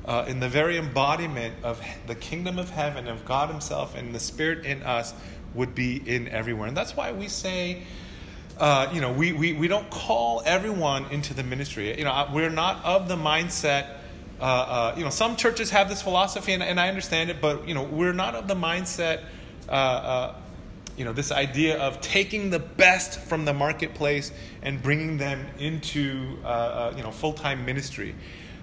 uh, 0.06 0.25
in 0.29 0.41
the 0.41 0.49
very 0.49 0.79
embodiment 0.79 1.55
of 1.62 1.81
the 2.06 2.14
kingdom 2.14 2.58
of 2.58 2.70
heaven, 2.70 3.08
of 3.08 3.25
God 3.25 3.50
Himself 3.50 3.94
and 3.96 4.14
the 4.14 4.20
Spirit 4.20 4.64
in 4.64 4.82
us, 4.82 5.14
would 5.55 5.75
be 5.75 5.96
in 5.96 6.29
everywhere. 6.29 6.69
And 6.69 6.76
that's 6.76 6.96
why 6.96 7.12
we 7.12 7.29
say, 7.29 7.82
uh, 8.58 8.91
you 8.93 9.00
know, 9.00 9.12
we, 9.12 9.32
we, 9.32 9.52
we 9.52 9.69
don't 9.69 9.88
call 9.91 10.43
everyone 10.44 11.06
into 11.11 11.35
the 11.35 11.43
ministry. 11.43 11.96
You 11.96 12.05
know, 12.05 12.29
we're 12.32 12.50
not 12.50 12.85
of 12.85 13.08
the 13.08 13.17
mindset. 13.17 13.99
Uh, 14.44 14.46
uh, 14.46 14.94
you 14.94 15.02
know, 15.02 15.08
some 15.08 15.37
churches 15.37 15.70
have 15.70 15.88
this 15.88 16.02
philosophy, 16.02 16.52
and, 16.52 16.62
and, 16.62 16.79
I 16.79 16.91
understand 16.91 17.31
it, 17.31 17.41
but 17.41 17.67
you 17.67 17.73
know, 17.73 17.82
we're 17.82 18.12
not 18.12 18.35
of 18.35 18.46
the 18.46 18.55
mindset. 18.55 19.23
Uh, 19.67 19.73
uh, 19.73 20.35
you 20.99 21.06
know, 21.06 21.14
this 21.14 21.32
idea 21.32 21.79
of 21.79 21.99
taking 22.02 22.50
the 22.50 22.58
best 22.58 23.20
from 23.20 23.46
the 23.46 23.55
marketplace 23.55 24.32
and 24.61 24.82
bringing 24.82 25.17
them 25.17 25.46
into, 25.58 26.37
uh, 26.44 26.46
uh, 26.46 26.94
you 26.94 27.02
know, 27.02 27.11
full-time 27.11 27.64
ministry. 27.64 28.14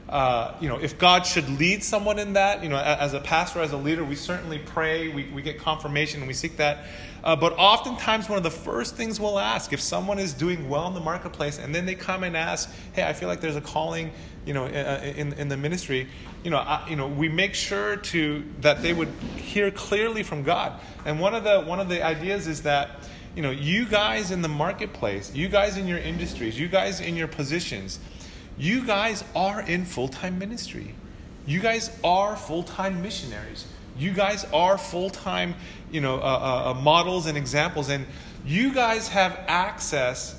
Uh, 0.08 0.54
you 0.62 0.70
know, 0.70 0.78
if 0.78 1.00
God 1.00 1.26
should 1.26 1.50
lead 1.50 1.84
someone 1.84 2.20
in 2.20 2.34
that, 2.34 2.62
you 2.62 2.70
know, 2.70 2.78
as 2.78 3.16
a 3.16 3.20
pastor, 3.20 3.60
as 3.62 3.72
a 3.72 3.78
leader, 3.78 4.06
we 4.06 4.16
certainly 4.16 4.60
pray, 4.60 5.10
we, 5.10 5.32
we 5.32 5.42
get 5.42 5.58
confirmation, 5.58 6.20
and 6.20 6.28
we 6.28 6.36
seek 6.36 6.58
that. 6.58 6.86
Uh, 7.24 7.36
but 7.36 7.54
oftentimes, 7.58 8.28
one 8.28 8.38
of 8.38 8.44
the 8.44 8.52
first 8.52 8.96
things 8.96 9.20
we'll 9.20 9.40
ask 9.40 9.74
if 9.74 9.80
someone 9.82 10.18
is 10.18 10.34
doing 10.34 10.68
well 10.70 10.88
in 10.88 10.94
the 10.94 11.00
marketplace, 11.00 11.60
and 11.60 11.74
then 11.74 11.86
they 11.86 11.96
come 11.96 12.24
and 12.24 12.36
ask, 12.36 12.70
"Hey, 12.94 13.04
I 13.04 13.14
feel 13.14 13.28
like 13.28 13.42
there's 13.42 13.56
a 13.56 13.62
calling, 13.62 14.12
you 14.46 14.54
know, 14.54 14.66
in, 14.66 15.34
in 15.34 15.48
the 15.48 15.58
ministry," 15.58 16.08
you 16.44 16.50
know, 16.50 16.58
I, 16.58 16.88
you 16.90 16.96
know, 16.96 17.08
we 17.08 17.30
make 17.30 17.54
sure 17.54 17.98
to 17.98 18.44
that 18.62 18.82
they 18.82 18.94
would 18.94 19.10
hear 19.36 19.70
clearly 19.70 20.24
from 20.24 20.42
God. 20.44 20.80
And 21.06 21.20
one 21.20 21.36
of 21.36 21.44
the 21.44 21.62
one 21.62 21.80
of 21.80 21.90
the 21.90 22.04
ideas 22.04 22.48
is 22.48 22.64
that 22.64 23.02
you 23.36 23.42
know, 23.42 23.52
you 23.52 23.86
guys 23.86 24.32
in 24.32 24.42
the 24.42 24.50
marketplace, 24.50 25.34
you 25.34 25.48
guys 25.48 25.78
in 25.78 25.88
your 25.88 26.00
industries, 26.00 26.60
you 26.60 26.68
guys 26.68 27.00
in 27.00 27.16
your 27.16 27.28
positions, 27.28 28.00
you 28.58 28.86
guys 28.86 29.24
are 29.36 29.62
in 29.62 29.86
full-time 29.86 30.38
ministry. 30.38 30.96
You 31.46 31.60
guys 31.62 31.98
are 32.04 32.36
full-time 32.36 33.02
missionaries. 33.02 33.66
You 33.98 34.12
guys 34.12 34.46
are 34.54 34.78
full-time, 34.78 35.56
you 35.92 36.02
know, 36.02 36.16
uh, 36.16 36.20
uh, 36.20 36.72
uh 36.72 36.82
models 36.82 37.26
and 37.26 37.38
examples, 37.38 37.90
and 37.90 38.06
you 38.46 38.74
guys 38.74 39.10
have 39.10 39.40
access 39.48 40.36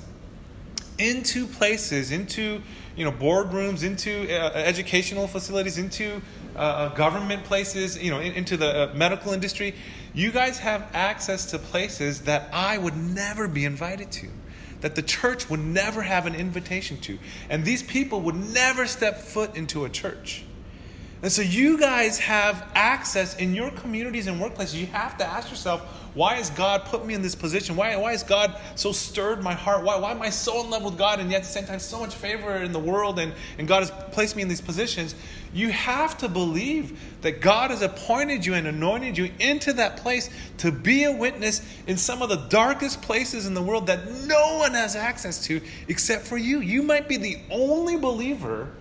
into 0.97 1.47
places, 1.47 2.11
into 2.11 2.61
you 2.95 3.03
know, 3.05 3.11
boardrooms, 3.11 3.83
into 3.83 4.29
uh, 4.29 4.51
educational 4.53 5.27
facilities, 5.27 5.77
into 5.77 6.21
uh, 6.55 6.59
uh, 6.59 6.95
government 6.95 7.43
places, 7.43 8.01
you 8.01 8.11
know, 8.11 8.19
in, 8.19 8.33
into 8.33 8.57
the 8.57 8.91
uh, 8.91 8.93
medical 8.93 9.33
industry. 9.33 9.73
You 10.13 10.31
guys 10.31 10.59
have 10.59 10.87
access 10.93 11.47
to 11.51 11.59
places 11.59 12.21
that 12.21 12.49
I 12.53 12.77
would 12.77 12.95
never 12.95 13.47
be 13.47 13.65
invited 13.65 14.11
to, 14.13 14.29
that 14.81 14.95
the 14.95 15.01
church 15.01 15.49
would 15.49 15.59
never 15.59 16.03
have 16.03 16.27
an 16.27 16.35
invitation 16.35 16.97
to. 17.01 17.17
And 17.49 17.65
these 17.65 17.81
people 17.81 18.21
would 18.21 18.35
never 18.35 18.85
step 18.85 19.17
foot 19.17 19.55
into 19.55 19.85
a 19.85 19.89
church. 19.89 20.43
And 21.23 21.31
so 21.31 21.41
you 21.41 21.79
guys 21.79 22.19
have 22.19 22.69
access 22.75 23.37
in 23.37 23.55
your 23.55 23.71
communities 23.71 24.27
and 24.27 24.41
workplaces. 24.41 24.73
You 24.73 24.87
have 24.87 25.17
to 25.19 25.25
ask 25.25 25.49
yourself, 25.49 25.81
why 26.13 26.35
has 26.35 26.49
God 26.49 26.83
put 26.83 27.05
me 27.05 27.13
in 27.13 27.21
this 27.21 27.33
position? 27.33 27.77
Why, 27.77 27.95
why 27.95 28.11
has 28.11 28.23
God 28.23 28.59
so 28.75 28.91
stirred 28.91 29.41
my 29.41 29.53
heart? 29.53 29.85
Why, 29.85 29.97
why 29.97 30.11
am 30.11 30.21
I 30.21 30.29
so 30.29 30.61
in 30.61 30.69
love 30.69 30.83
with 30.83 30.97
God 30.97 31.21
and 31.21 31.31
yet 31.31 31.37
at 31.37 31.43
the 31.43 31.49
same 31.49 31.65
time 31.65 31.79
so 31.79 32.01
much 32.01 32.13
favor 32.13 32.57
in 32.57 32.73
the 32.73 32.79
world 32.79 33.19
and, 33.19 33.31
and 33.57 33.69
God 33.69 33.79
has 33.79 33.91
placed 34.11 34.35
me 34.35 34.41
in 34.41 34.49
these 34.49 34.59
positions? 34.59 35.15
You 35.53 35.69
have 35.69 36.17
to 36.17 36.27
believe 36.27 36.99
that 37.21 37.39
God 37.39 37.71
has 37.71 37.81
appointed 37.81 38.45
you 38.45 38.55
and 38.55 38.67
anointed 38.67 39.17
you 39.17 39.31
into 39.39 39.71
that 39.73 39.95
place 39.97 40.29
to 40.57 40.73
be 40.73 41.05
a 41.05 41.11
witness 41.11 41.61
in 41.87 41.95
some 41.95 42.21
of 42.21 42.27
the 42.27 42.47
darkest 42.49 43.01
places 43.01 43.45
in 43.45 43.53
the 43.53 43.63
world 43.63 43.87
that 43.87 44.11
no 44.27 44.57
one 44.57 44.73
has 44.73 44.97
access 44.97 45.45
to 45.45 45.61
except 45.87 46.27
for 46.27 46.37
you. 46.37 46.59
You 46.59 46.83
might 46.83 47.07
be 47.07 47.15
the 47.15 47.39
only 47.49 47.95
believer 47.95 48.73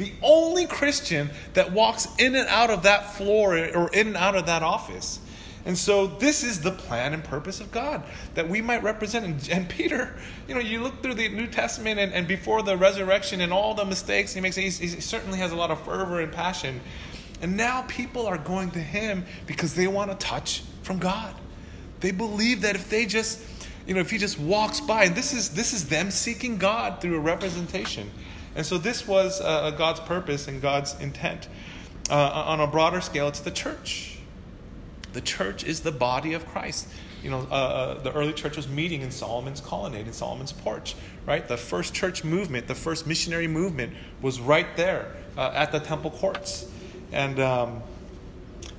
the 0.00 0.12
only 0.22 0.66
Christian 0.66 1.30
that 1.52 1.72
walks 1.72 2.08
in 2.18 2.34
and 2.34 2.48
out 2.48 2.70
of 2.70 2.84
that 2.84 3.14
floor 3.14 3.54
or 3.54 3.90
in 3.92 4.08
and 4.08 4.16
out 4.16 4.34
of 4.34 4.46
that 4.46 4.62
office. 4.62 5.20
And 5.66 5.76
so 5.76 6.06
this 6.06 6.42
is 6.42 6.62
the 6.62 6.70
plan 6.70 7.12
and 7.12 7.22
purpose 7.22 7.60
of 7.60 7.70
God 7.70 8.02
that 8.34 8.48
we 8.48 8.62
might 8.62 8.82
represent. 8.82 9.26
And, 9.26 9.48
and 9.50 9.68
Peter, 9.68 10.16
you 10.48 10.54
know, 10.54 10.60
you 10.60 10.80
look 10.82 11.02
through 11.02 11.14
the 11.14 11.28
New 11.28 11.46
Testament 11.46 12.00
and, 12.00 12.14
and 12.14 12.26
before 12.26 12.62
the 12.62 12.78
resurrection 12.78 13.42
and 13.42 13.52
all 13.52 13.74
the 13.74 13.84
mistakes 13.84 14.32
he 14.32 14.40
makes, 14.40 14.56
he 14.56 14.70
certainly 14.70 15.38
has 15.38 15.52
a 15.52 15.56
lot 15.56 15.70
of 15.70 15.78
fervor 15.84 16.22
and 16.22 16.32
passion. 16.32 16.80
And 17.42 17.58
now 17.58 17.82
people 17.82 18.26
are 18.26 18.38
going 18.38 18.70
to 18.70 18.80
him 18.80 19.26
because 19.46 19.74
they 19.74 19.86
want 19.86 20.10
a 20.10 20.14
touch 20.14 20.62
from 20.82 20.98
God. 20.98 21.34
They 22.00 22.10
believe 22.10 22.62
that 22.62 22.74
if 22.74 22.88
they 22.88 23.04
just, 23.04 23.38
you 23.86 23.92
know, 23.92 24.00
if 24.00 24.10
he 24.10 24.16
just 24.16 24.38
walks 24.38 24.80
by, 24.80 25.04
and 25.04 25.14
this 25.14 25.34
is 25.34 25.50
this 25.50 25.74
is 25.74 25.88
them 25.88 26.10
seeking 26.10 26.56
God 26.56 27.02
through 27.02 27.16
a 27.16 27.20
representation. 27.20 28.10
And 28.54 28.66
so 28.66 28.78
this 28.78 29.06
was 29.06 29.40
uh, 29.40 29.70
God's 29.72 30.00
purpose 30.00 30.48
and 30.48 30.60
God's 30.60 30.98
intent. 31.00 31.48
Uh, 32.10 32.44
on 32.46 32.60
a 32.60 32.66
broader 32.66 33.00
scale, 33.00 33.28
it's 33.28 33.40
the 33.40 33.50
church. 33.50 34.18
The 35.12 35.20
church 35.20 35.64
is 35.64 35.80
the 35.80 35.92
body 35.92 36.34
of 36.34 36.46
Christ. 36.46 36.88
You 37.22 37.30
know, 37.30 37.46
uh, 37.50 37.54
uh, 37.54 38.02
the 38.02 38.12
early 38.12 38.32
church 38.32 38.56
was 38.56 38.68
meeting 38.68 39.02
in 39.02 39.10
Solomon's 39.10 39.60
colonnade, 39.60 40.06
in 40.06 40.12
Solomon's 40.12 40.52
porch, 40.52 40.96
right? 41.26 41.46
The 41.46 41.56
first 41.56 41.94
church 41.94 42.24
movement, 42.24 42.66
the 42.66 42.74
first 42.74 43.06
missionary 43.06 43.46
movement 43.46 43.92
was 44.22 44.40
right 44.40 44.76
there 44.76 45.14
uh, 45.36 45.52
at 45.54 45.72
the 45.72 45.80
temple 45.80 46.10
courts. 46.10 46.68
And, 47.12 47.38
um, 47.38 47.82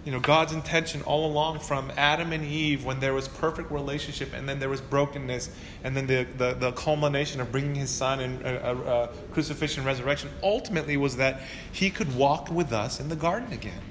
you 0.03 0.11
know, 0.11 0.19
God's 0.19 0.51
intention 0.51 1.01
all 1.03 1.25
along 1.25 1.59
from 1.59 1.91
Adam 1.95 2.33
and 2.33 2.43
Eve 2.43 2.83
when 2.83 2.99
there 2.99 3.13
was 3.13 3.27
perfect 3.27 3.71
relationship 3.71 4.33
and 4.33 4.49
then 4.49 4.59
there 4.59 4.69
was 4.69 4.81
brokenness 4.81 5.51
and 5.83 5.95
then 5.95 6.07
the, 6.07 6.25
the, 6.37 6.53
the 6.53 6.71
culmination 6.71 7.39
of 7.39 7.51
bringing 7.51 7.75
his 7.75 7.91
son 7.91 8.19
and 8.19 8.43
uh, 8.43 8.47
uh, 8.47 8.89
uh 8.89 9.07
crucifixion 9.31 9.81
and 9.81 9.87
resurrection 9.87 10.29
ultimately 10.41 10.97
was 10.97 11.17
that 11.17 11.41
he 11.71 11.89
could 11.89 12.15
walk 12.15 12.49
with 12.49 12.73
us 12.73 12.99
in 12.99 13.09
the 13.09 13.15
garden 13.15 13.51
again. 13.53 13.81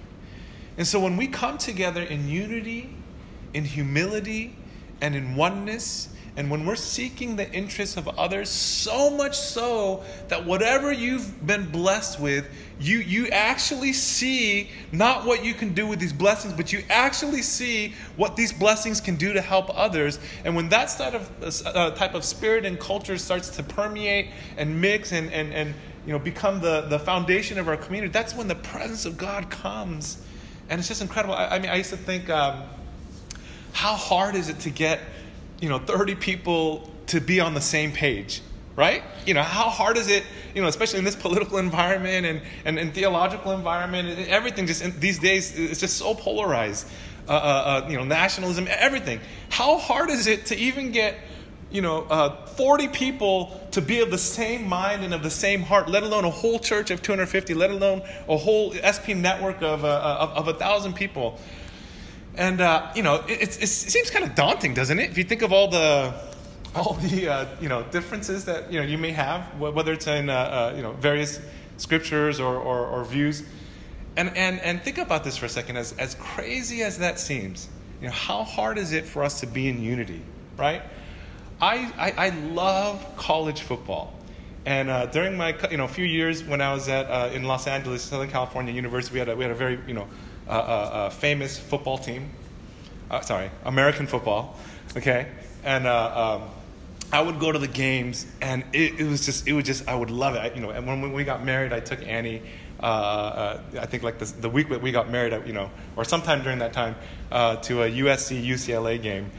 And 0.77 0.87
so 0.87 0.99
when 0.99 1.17
we 1.17 1.29
come 1.29 1.59
together 1.59 2.03
in 2.03 2.29
unity, 2.29 2.91
in 3.55 3.65
humility, 3.65 4.57
and 5.01 5.15
in 5.15 5.37
oneness, 5.37 6.09
and 6.37 6.51
when 6.51 6.65
we're 6.65 6.77
seeking 6.77 7.37
the 7.37 7.51
interests 7.53 7.97
of 7.97 8.09
others, 8.09 8.49
so 8.49 9.11
much 9.11 9.37
so 9.37 10.05
that 10.29 10.47
whatever 10.47 10.93
you've 10.93 11.47
been 11.47 11.71
blessed 11.71 12.21
with, 12.21 12.49
you, 12.79 12.99
you 12.99 13.29
actually 13.29 13.93
see 13.93 14.71
not 14.93 15.27
what 15.27 15.45
you 15.45 15.55
can 15.55 15.75
do 15.75 15.87
with 15.87 15.99
these 15.99 16.13
blessings, 16.13 16.55
but 16.55 16.73
you 16.73 16.83
actually 16.89 17.43
see 17.43 17.95
what 18.17 18.37
these 18.37 18.53
blessings 18.53 19.01
can 19.01 19.17
do 19.17 19.33
to 19.33 19.41
help 19.41 19.77
others. 19.77 20.19
And 20.45 20.57
when 20.57 20.69
that 20.71 20.99
of, 21.01 21.67
uh, 21.67 21.91
type 21.91 22.15
of 22.15 22.25
spirit 22.25 22.65
and 22.65 22.79
culture 22.79 23.19
starts 23.19 23.51
to 23.57 23.63
permeate 23.63 24.29
and 24.57 24.81
mix 24.81 25.13
and, 25.13 25.33
and, 25.33 25.53
and 25.53 25.75
you 26.07 26.13
know, 26.13 26.19
become 26.19 26.61
the, 26.61 26.83
the 26.83 26.99
foundation 26.99 27.59
of 27.59 27.69
our 27.69 27.77
community, 27.77 28.13
that's 28.13 28.35
when 28.35 28.49
the 28.49 28.55
presence 28.55 29.05
of 29.05 29.19
God 29.19 29.51
comes 29.51 30.25
and 30.71 30.79
it's 30.79 30.87
just 30.87 31.03
incredible. 31.03 31.35
I, 31.35 31.49
I 31.49 31.59
mean, 31.59 31.69
I 31.69 31.75
used 31.75 31.91
to 31.91 31.97
think, 31.97 32.31
um, 32.31 32.63
how 33.73 33.95
hard 33.95 34.37
is 34.37 34.49
it 34.49 34.61
to 34.61 34.71
get, 34.71 35.01
you 35.61 35.69
know, 35.69 35.79
30 35.79 36.15
people 36.17 36.91
to 37.09 37.21
be 37.21 37.41
on 37.41 37.55
the 37.55 37.61
same 37.61 37.93
page, 37.93 38.43
right? 38.77 39.03
You 39.27 39.35
know, 39.35 39.43
how 39.43 39.69
hard 39.69 39.97
is 39.97 40.09
it, 40.09 40.25
you 40.55 40.63
know, 40.63 40.69
especially 40.69 40.99
in 40.99 41.05
this 41.05 41.17
political 41.17 41.59
environment 41.59 42.27
and, 42.27 42.43
and, 42.65 42.79
and 42.79 42.95
theological 42.95 43.53
environment, 43.53 44.09
and 44.09 44.29
everything 44.29 44.67
just 44.67 44.83
in, 44.83 44.99
these 45.01 45.19
days, 45.19 45.59
it's 45.59 45.81
just 45.81 45.97
so 45.97 46.15
polarized. 46.15 46.87
Uh, 47.29 47.33
uh, 47.33 47.37
uh, 47.37 47.89
you 47.89 47.97
know, 47.97 48.03
nationalism, 48.03 48.67
everything. 48.69 49.21
How 49.51 49.79
hard 49.79 50.11
is 50.11 50.27
it 50.27 50.47
to 50.47 50.57
even 50.57 50.91
get 50.91 51.15
you 51.71 51.83
know, 51.83 52.03
uh, 52.03 52.47
40 52.47 52.89
people 52.89 53.61
to 53.71 53.81
be 53.81 54.01
of 54.01 54.11
the 54.11 54.19
same 54.19 54.69
mind 54.69 55.05
and 55.05 55.15
of 55.15 55.23
the 55.23 55.31
same 55.31 55.63
heart, 55.63 55.89
let 55.89 56.03
alone 56.03 56.25
a 56.25 56.31
whole 56.31 56.59
church 56.59 56.91
of 56.91 57.03
250, 57.03 57.55
let 57.55 57.71
alone 57.71 58.03
a 58.29 58.37
whole 58.37 58.75
SP 58.83 59.15
network 59.15 59.63
of, 59.63 59.85
uh, 59.85 60.17
of, 60.21 60.31
of, 60.31 60.49
a 60.49 60.55
thousand 60.59 60.95
people. 60.95 61.39
And, 62.37 62.61
uh, 62.61 62.93
you 62.95 63.03
know, 63.03 63.17
it, 63.27 63.43
it, 63.43 63.63
it, 63.63 63.67
seems 63.67 64.11
kind 64.11 64.25
of 64.25 64.35
daunting, 64.35 64.75
doesn't 64.75 64.99
it? 64.99 65.11
If 65.11 65.19
you 65.19 65.25
think 65.25 65.43
of 65.43 65.53
all 65.53 65.69
the, 65.69 66.15
all 66.75 66.95
the, 66.95 67.29
uh, 67.29 67.47
you 67.61 67.69
know, 67.69 67.83
differences 67.85 68.45
that, 68.45 68.73
you 68.73 68.81
know, 68.81 68.87
you 68.87 68.99
may 68.99 69.11
have, 69.11 69.43
whether 69.59 69.93
it's 69.93 70.07
in, 70.07 70.31
uh, 70.31 70.35
uh, 70.35 70.73
you 70.77 70.83
know, 70.83 70.93
various 70.93 71.41
scriptures 71.77 72.39
or, 72.39 72.57
or, 72.57 72.87
or, 72.87 73.05
views. 73.05 73.43
And, 74.17 74.37
and, 74.37 74.61
and 74.61 74.83
think 74.83 74.99
about 74.99 75.25
this 75.25 75.37
for 75.37 75.47
a 75.47 75.49
second. 75.49 75.77
As, 75.77 75.93
as 75.95 76.15
crazy 76.17 76.83
as 76.83 76.99
that 76.99 77.19
seems, 77.19 77.69
you 78.01 78.07
know, 78.07 78.13
how 78.13 78.45
hard 78.45 78.79
is 78.79 78.93
it 78.93 79.07
for 79.07 79.23
us 79.25 79.41
to 79.41 79.47
be 79.47 79.69
in 79.69 79.83
unity, 79.83 80.23
right? 80.57 80.83
I, 81.61 81.93
I, 81.99 82.27
I 82.27 82.29
love 82.31 83.05
college 83.17 83.63
football. 83.63 84.15
And 84.67 84.91
uh, 84.91 85.07
during 85.07 85.37
my 85.37 85.57
you 85.71 85.79
know 85.79 85.89
few 85.89 86.05
years 86.05 86.45
when 86.45 86.61
I 86.61 86.73
was 86.75 86.89
at 86.89 87.07
uh, 87.07 87.31
in 87.33 87.45
Los 87.45 87.67
Angeles, 87.67 88.03
Southern 88.03 88.29
California 88.29 88.73
University, 88.75 89.15
we 89.15 89.19
had 89.21 89.29
a, 89.31 89.37
we 89.37 89.43
had 89.43 89.51
a 89.51 89.55
very 89.55 89.81
you 89.87 89.95
know 89.95 90.07
uh, 90.49 90.51
uh, 90.51 90.55
uh 90.55 91.11
famous 91.11 91.59
football 91.59 91.99
team. 91.99 92.31
Uh, 93.11 93.21
sorry, 93.21 93.51
American 93.65 94.07
football. 94.07 94.59
Okay, 94.97 95.29
and 95.65 95.87
um, 95.87 96.43
I 97.13 97.23
would 97.23 97.39
go 97.39 97.53
to 97.53 97.59
the 97.59 97.69
games, 97.69 98.27
and 98.41 98.65
it, 98.73 99.01
it, 99.01 99.05
was 99.05 99.25
just 99.25 99.47
it 99.47 99.53
was 99.53 99.65
just 99.65 99.89
I 99.89 99.95
would 99.95 100.11
love 100.11 100.35
it. 100.35 100.39
I, 100.39 100.55
you 100.55 100.61
know, 100.61 100.71
and 100.71 100.87
when, 100.87 101.13
we 101.13 101.25
got 101.25 101.45
married, 101.45 101.73
I 101.73 101.81
took 101.81 102.03
Annie. 102.07 102.43
I 102.83 103.87
think 103.87 104.03
like 104.03 104.19
the, 104.19 104.25
the 104.25 104.49
week 104.49 104.71
that 104.71 104.81
we 104.81 104.91
got 104.91 105.11
married, 105.11 105.35
you 105.47 105.53
know, 105.53 105.71
or 105.97 106.05
sometime 106.05 106.43
during 106.43 106.61
that 106.61 106.73
time, 106.73 106.95
to 107.31 107.83
a 107.83 107.91
USC 107.91 108.45
UCLA 108.45 109.01
game 109.01 109.31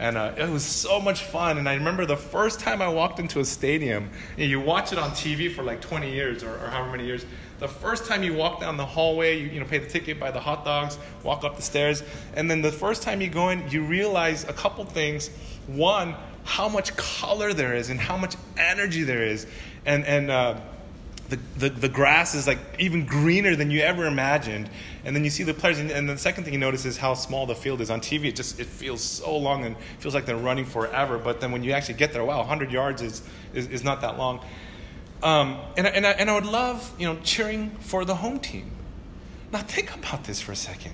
and 0.00 0.16
uh, 0.16 0.32
it 0.38 0.48
was 0.48 0.64
so 0.64 0.98
much 0.98 1.24
fun. 1.24 1.58
And 1.58 1.68
I 1.68 1.74
remember 1.74 2.06
the 2.06 2.16
first 2.16 2.58
time 2.58 2.80
I 2.80 2.88
walked 2.88 3.20
into 3.20 3.38
a 3.40 3.44
stadium, 3.44 4.08
you, 4.38 4.44
know, 4.44 4.50
you 4.50 4.60
watch 4.60 4.94
it 4.94 4.98
on 4.98 5.10
TV 5.10 5.54
for 5.54 5.62
like 5.62 5.82
20 5.82 6.10
years 6.10 6.42
or, 6.42 6.54
or, 6.54 6.70
however 6.70 6.92
many 6.92 7.04
years. 7.04 7.26
The 7.60 7.68
first 7.68 8.06
time 8.06 8.22
you 8.22 8.32
walk 8.34 8.60
down 8.60 8.78
the 8.78 8.86
hallway, 8.86 9.38
you, 9.38 9.48
you 9.48 9.60
know, 9.60 9.66
pay 9.66 9.78
the 9.78 9.88
ticket, 9.88 10.18
buy 10.18 10.30
the 10.30 10.40
hot 10.40 10.64
dogs, 10.64 10.98
walk 11.22 11.44
up 11.44 11.56
the 11.56 11.62
stairs. 11.62 12.02
And 12.34 12.50
then 12.50 12.62
the 12.62 12.72
first 12.72 13.02
time 13.02 13.20
you 13.20 13.28
go 13.28 13.50
in, 13.50 13.68
you 13.70 13.82
realize 13.84 14.44
a 14.44 14.52
couple 14.52 14.84
things. 14.86 15.28
One, 15.66 16.14
how 16.44 16.70
much 16.70 16.96
color 16.96 17.52
there 17.52 17.76
is 17.76 17.90
and 17.90 18.00
how 18.00 18.16
much 18.16 18.34
energy 18.56 19.02
there 19.02 19.22
is. 19.22 19.46
And, 19.84 20.04
and, 20.06 20.30
uh, 20.30 20.60
the, 21.28 21.38
the, 21.58 21.68
the 21.68 21.88
grass 21.88 22.34
is 22.34 22.48
like 22.48 22.58
even 22.80 23.06
greener 23.06 23.54
than 23.54 23.70
you 23.70 23.82
ever 23.82 24.06
imagined. 24.06 24.68
And 25.04 25.14
then 25.14 25.22
you 25.22 25.30
see 25.30 25.44
the 25.44 25.54
players, 25.54 25.78
and, 25.78 25.90
and 25.90 26.08
the 26.08 26.18
second 26.18 26.42
thing 26.42 26.52
you 26.52 26.58
notice 26.58 26.84
is 26.84 26.96
how 26.96 27.14
small 27.14 27.46
the 27.46 27.54
field 27.54 27.80
is. 27.80 27.88
On 27.88 28.00
TV, 28.00 28.24
it 28.26 28.36
just 28.36 28.58
it 28.58 28.66
feels 28.66 29.00
so 29.00 29.36
long 29.36 29.64
and 29.64 29.76
feels 30.00 30.12
like 30.12 30.26
they're 30.26 30.36
running 30.36 30.64
forever. 30.64 31.18
But 31.18 31.40
then 31.40 31.52
when 31.52 31.62
you 31.62 31.70
actually 31.70 31.94
get 31.94 32.12
there, 32.12 32.24
wow, 32.24 32.38
100 32.38 32.72
yards 32.72 33.00
is, 33.00 33.22
is, 33.54 33.68
is 33.68 33.84
not 33.84 34.00
that 34.00 34.18
long. 34.18 34.44
Um, 35.22 35.60
and, 35.76 35.86
and, 35.86 36.06
I, 36.06 36.10
and 36.12 36.30
I 36.30 36.34
would 36.34 36.46
love, 36.46 36.94
you 36.98 37.06
know, 37.06 37.18
cheering 37.22 37.70
for 37.80 38.04
the 38.04 38.14
home 38.14 38.40
team. 38.40 38.70
Now 39.52 39.60
think 39.60 39.94
about 39.94 40.24
this 40.24 40.40
for 40.40 40.52
a 40.52 40.56
second. 40.56 40.92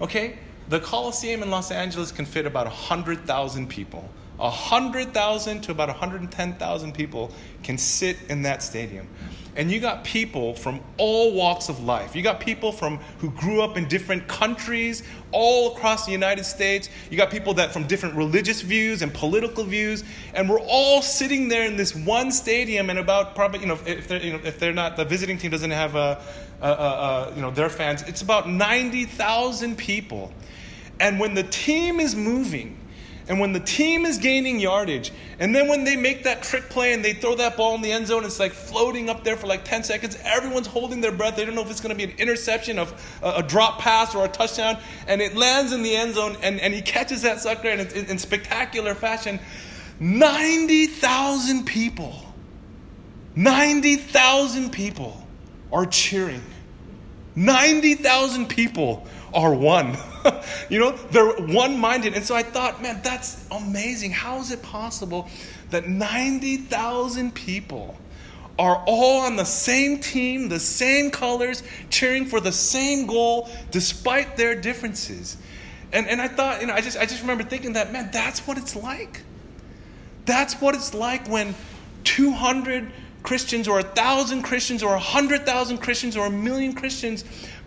Okay? 0.00 0.38
The 0.68 0.80
Coliseum 0.80 1.42
in 1.42 1.50
Los 1.50 1.70
Angeles 1.70 2.10
can 2.10 2.24
fit 2.24 2.46
about 2.46 2.66
100,000 2.66 3.68
people. 3.68 4.08
100,000 4.36 5.60
to 5.62 5.70
about 5.70 5.88
110,000 5.88 6.92
people 6.92 7.30
can 7.62 7.78
sit 7.78 8.16
in 8.28 8.42
that 8.42 8.62
stadium 8.62 9.08
and 9.56 9.70
you 9.70 9.78
got 9.78 10.02
people 10.04 10.54
from 10.54 10.80
all 10.96 11.32
walks 11.32 11.68
of 11.68 11.84
life. 11.84 12.16
You 12.16 12.22
got 12.22 12.40
people 12.40 12.72
from 12.72 12.98
who 13.18 13.30
grew 13.30 13.62
up 13.62 13.76
in 13.76 13.86
different 13.86 14.26
countries 14.26 15.02
all 15.30 15.76
across 15.76 16.06
the 16.06 16.12
United 16.12 16.44
States. 16.44 16.88
You 17.10 17.16
got 17.16 17.30
people 17.30 17.54
that 17.54 17.72
from 17.72 17.86
different 17.86 18.16
religious 18.16 18.60
views 18.60 19.02
and 19.02 19.14
political 19.14 19.62
views, 19.64 20.02
and 20.34 20.48
we're 20.48 20.60
all 20.60 21.02
sitting 21.02 21.48
there 21.48 21.66
in 21.66 21.76
this 21.76 21.94
one 21.94 22.32
stadium. 22.32 22.90
And 22.90 22.98
about 22.98 23.34
probably 23.34 23.60
you 23.60 23.66
know 23.66 23.78
if 23.86 24.08
they're 24.08 24.22
you 24.22 24.32
know 24.32 24.40
if 24.44 24.58
they're 24.58 24.72
not 24.72 24.96
the 24.96 25.04
visiting 25.04 25.38
team 25.38 25.50
doesn't 25.50 25.70
have 25.70 25.94
a, 25.94 26.20
a, 26.60 26.68
a, 26.68 26.70
a 26.70 27.32
you 27.36 27.40
know 27.40 27.50
their 27.50 27.68
fans, 27.68 28.02
it's 28.02 28.22
about 28.22 28.48
ninety 28.48 29.04
thousand 29.04 29.78
people. 29.78 30.32
And 31.00 31.18
when 31.18 31.34
the 31.34 31.42
team 31.44 32.00
is 32.00 32.14
moving 32.14 32.78
and 33.26 33.40
when 33.40 33.52
the 33.52 33.60
team 33.60 34.04
is 34.04 34.18
gaining 34.18 34.60
yardage, 34.60 35.10
and 35.38 35.54
then 35.54 35.66
when 35.66 35.84
they 35.84 35.96
make 35.96 36.24
that 36.24 36.42
trick 36.42 36.68
play 36.68 36.92
and 36.92 37.02
they 37.02 37.14
throw 37.14 37.34
that 37.36 37.56
ball 37.56 37.74
in 37.74 37.80
the 37.80 37.90
end 37.90 38.06
zone, 38.06 38.24
it's 38.24 38.38
like 38.38 38.52
floating 38.52 39.08
up 39.08 39.24
there 39.24 39.36
for 39.36 39.46
like 39.46 39.64
10 39.64 39.82
seconds. 39.82 40.18
Everyone's 40.22 40.66
holding 40.66 41.00
their 41.00 41.12
breath. 41.12 41.36
They 41.36 41.46
don't 41.46 41.54
know 41.54 41.62
if 41.62 41.70
it's 41.70 41.80
going 41.80 41.96
to 41.96 42.06
be 42.06 42.12
an 42.12 42.18
interception, 42.18 42.78
of 42.78 42.92
a, 43.22 43.36
a, 43.36 43.42
drop 43.42 43.78
pass, 43.78 44.14
or 44.14 44.26
a 44.26 44.28
touchdown. 44.28 44.76
And 45.08 45.22
it 45.22 45.34
lands 45.34 45.72
in 45.72 45.82
the 45.82 45.96
end 45.96 46.16
zone, 46.16 46.36
and, 46.42 46.60
and 46.60 46.74
he 46.74 46.82
catches 46.82 47.22
that 47.22 47.40
sucker 47.40 47.68
in, 47.68 47.80
in, 47.80 48.06
in 48.06 48.18
spectacular 48.18 48.94
fashion. 48.94 49.40
90,000 50.00 51.64
people, 51.64 52.14
90,000 53.36 54.70
people 54.70 55.26
are 55.72 55.86
cheering. 55.86 56.42
90,000 57.36 58.48
people 58.48 59.06
are 59.32 59.54
one. 59.54 59.96
you 60.68 60.78
know, 60.78 60.92
they're 60.92 61.32
one 61.46 61.78
minded. 61.78 62.14
And 62.14 62.24
so 62.24 62.34
I 62.34 62.42
thought, 62.42 62.82
man, 62.82 63.00
that's 63.02 63.46
amazing. 63.50 64.12
How 64.12 64.38
is 64.40 64.50
it 64.50 64.62
possible 64.62 65.28
that 65.70 65.88
90,000 65.88 67.34
people 67.34 67.96
are 68.58 68.82
all 68.86 69.22
on 69.22 69.36
the 69.36 69.44
same 69.44 69.98
team, 69.98 70.48
the 70.48 70.60
same 70.60 71.10
colors, 71.10 71.62
cheering 71.90 72.26
for 72.26 72.40
the 72.40 72.52
same 72.52 73.06
goal 73.06 73.50
despite 73.70 74.36
their 74.36 74.54
differences? 74.54 75.36
And, 75.92 76.08
and 76.08 76.20
I 76.20 76.28
thought, 76.28 76.60
you 76.60 76.66
know, 76.66 76.74
I 76.74 76.80
just, 76.80 76.98
I 76.98 77.06
just 77.06 77.20
remember 77.20 77.44
thinking 77.44 77.74
that, 77.74 77.92
man, 77.92 78.10
that's 78.12 78.46
what 78.46 78.58
it's 78.58 78.74
like. 78.74 79.22
That's 80.26 80.54
what 80.60 80.74
it's 80.74 80.94
like 80.94 81.28
when 81.28 81.54
200 82.04 82.90
Christians 83.22 83.68
or 83.68 83.78
a 83.78 83.82
thousand 83.82 84.42
Christians 84.42 84.82
or 84.82 84.94
a 84.94 84.98
hundred 84.98 85.46
thousand 85.46 85.78
Christians 85.78 86.16
or 86.16 86.26
a 86.26 86.30
million 86.30 86.74
Christians 86.74 87.24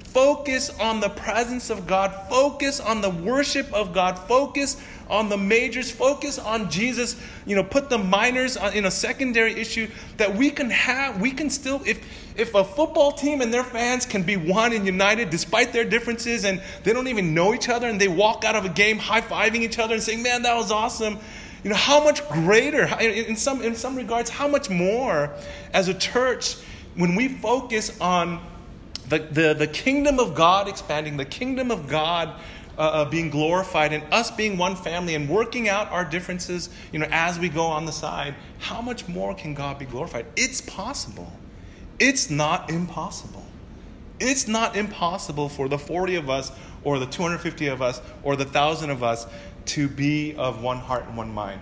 Focus 0.07 0.69
on 0.79 0.99
the 0.99 1.09
presence 1.09 1.69
of 1.69 1.85
God. 1.85 2.11
Focus 2.29 2.79
on 2.79 3.01
the 3.01 3.09
worship 3.09 3.71
of 3.73 3.93
God. 3.93 4.17
Focus 4.17 4.81
on 5.09 5.29
the 5.29 5.37
majors. 5.37 5.91
Focus 5.91 6.39
on 6.39 6.71
Jesus. 6.71 7.15
You 7.45 7.55
know, 7.55 7.63
put 7.63 7.89
the 7.89 7.97
minors 7.97 8.57
on, 8.57 8.73
in 8.73 8.85
a 8.85 8.91
secondary 8.91 9.53
issue 9.53 9.87
that 10.15 10.33
we 10.33 10.49
can 10.49 10.69
have. 10.69 11.21
We 11.21 11.31
can 11.31 11.49
still, 11.49 11.81
if 11.85 11.99
if 12.35 12.55
a 12.55 12.63
football 12.63 13.11
team 13.11 13.41
and 13.41 13.53
their 13.53 13.63
fans 13.63 14.05
can 14.05 14.23
be 14.23 14.37
one 14.37 14.73
and 14.73 14.85
united 14.85 15.29
despite 15.29 15.73
their 15.73 15.85
differences, 15.85 16.45
and 16.45 16.61
they 16.83 16.93
don't 16.93 17.07
even 17.07 17.33
know 17.33 17.53
each 17.53 17.69
other, 17.69 17.87
and 17.87 17.99
they 17.99 18.07
walk 18.07 18.43
out 18.43 18.55
of 18.55 18.65
a 18.65 18.69
game 18.69 18.97
high 18.97 19.21
fiving 19.21 19.61
each 19.61 19.77
other 19.77 19.95
and 19.95 20.03
saying, 20.03 20.23
"Man, 20.23 20.41
that 20.43 20.55
was 20.55 20.71
awesome." 20.71 21.19
You 21.63 21.71
know, 21.71 21.75
how 21.75 22.03
much 22.03 22.27
greater, 22.29 22.85
in 23.01 23.35
some, 23.35 23.61
in 23.61 23.75
some 23.75 23.95
regards, 23.95 24.29
how 24.29 24.47
much 24.47 24.69
more 24.69 25.31
as 25.73 25.89
a 25.89 25.93
church 25.93 26.55
when 26.95 27.15
we 27.15 27.27
focus 27.27 27.99
on 27.99 28.39
the, 29.09 29.19
the, 29.19 29.53
the 29.53 29.67
kingdom 29.67 30.19
of 30.19 30.35
God 30.35 30.67
expanding, 30.67 31.17
the 31.17 31.25
kingdom 31.25 31.71
of 31.71 31.87
God 31.87 32.39
uh, 32.77 32.81
uh, 32.81 33.05
being 33.05 33.29
glorified, 33.29 33.93
and 33.93 34.03
us 34.13 34.29
being 34.29 34.57
one 34.57 34.75
family 34.75 35.15
and 35.15 35.27
working 35.27 35.67
out 35.67 35.91
our 35.91 36.05
differences, 36.05 36.69
you 36.91 36.99
know, 36.99 37.07
as 37.11 37.39
we 37.39 37.49
go 37.49 37.63
on 37.63 37.85
the 37.85 37.91
side, 37.91 38.35
how 38.59 38.81
much 38.81 39.07
more 39.07 39.33
can 39.33 39.53
God 39.53 39.79
be 39.79 39.85
glorified? 39.85 40.25
It's 40.35 40.61
possible. 40.61 41.31
It's 41.99 42.29
not 42.29 42.69
impossible. 42.69 43.43
It's 44.19 44.47
not 44.47 44.75
impossible 44.75 45.49
for 45.49 45.67
the 45.67 45.79
40 45.79 46.15
of 46.15 46.29
us, 46.29 46.51
or 46.83 46.99
the 46.99 47.07
250 47.07 47.67
of 47.67 47.81
us, 47.81 48.01
or 48.23 48.35
the 48.35 48.43
1,000 48.43 48.89
of 48.89 49.03
us 49.03 49.25
to 49.65 49.87
be 49.87 50.35
of 50.35 50.61
one 50.61 50.77
heart 50.77 51.07
and 51.07 51.17
one 51.17 51.33
mind. 51.33 51.61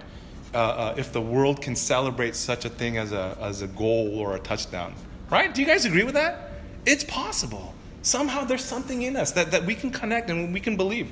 Uh, 0.54 0.58
uh, 0.58 0.96
if 0.98 1.12
the 1.12 1.22
world 1.22 1.62
can 1.62 1.76
celebrate 1.76 2.36
such 2.36 2.66
a 2.66 2.70
thing 2.70 2.98
as 2.98 3.12
a, 3.12 3.38
as 3.42 3.62
a 3.62 3.68
goal 3.68 4.18
or 4.18 4.36
a 4.36 4.40
touchdown. 4.40 4.94
Right? 5.30 5.54
Do 5.54 5.62
you 5.62 5.68
guys 5.68 5.86
agree 5.86 6.04
with 6.04 6.14
that? 6.14 6.55
It's 6.86 7.04
possible. 7.04 7.74
Somehow 8.02 8.46
there's 8.46 8.64
something 8.64 9.02
in 9.02 9.16
us 9.16 9.32
that, 9.32 9.52
that 9.52 9.66
we 9.66 9.76
can 9.76 9.90
connect 9.92 10.30
and 10.30 10.54
we 10.54 10.60
can 10.60 10.78
believe. 10.78 11.12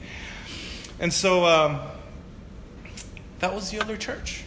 And 1.00 1.12
so 1.12 1.46
um, 1.46 1.80
that 3.40 3.54
was 3.54 3.72
the 3.72 3.82
other 3.82 3.98
church. 3.98 4.44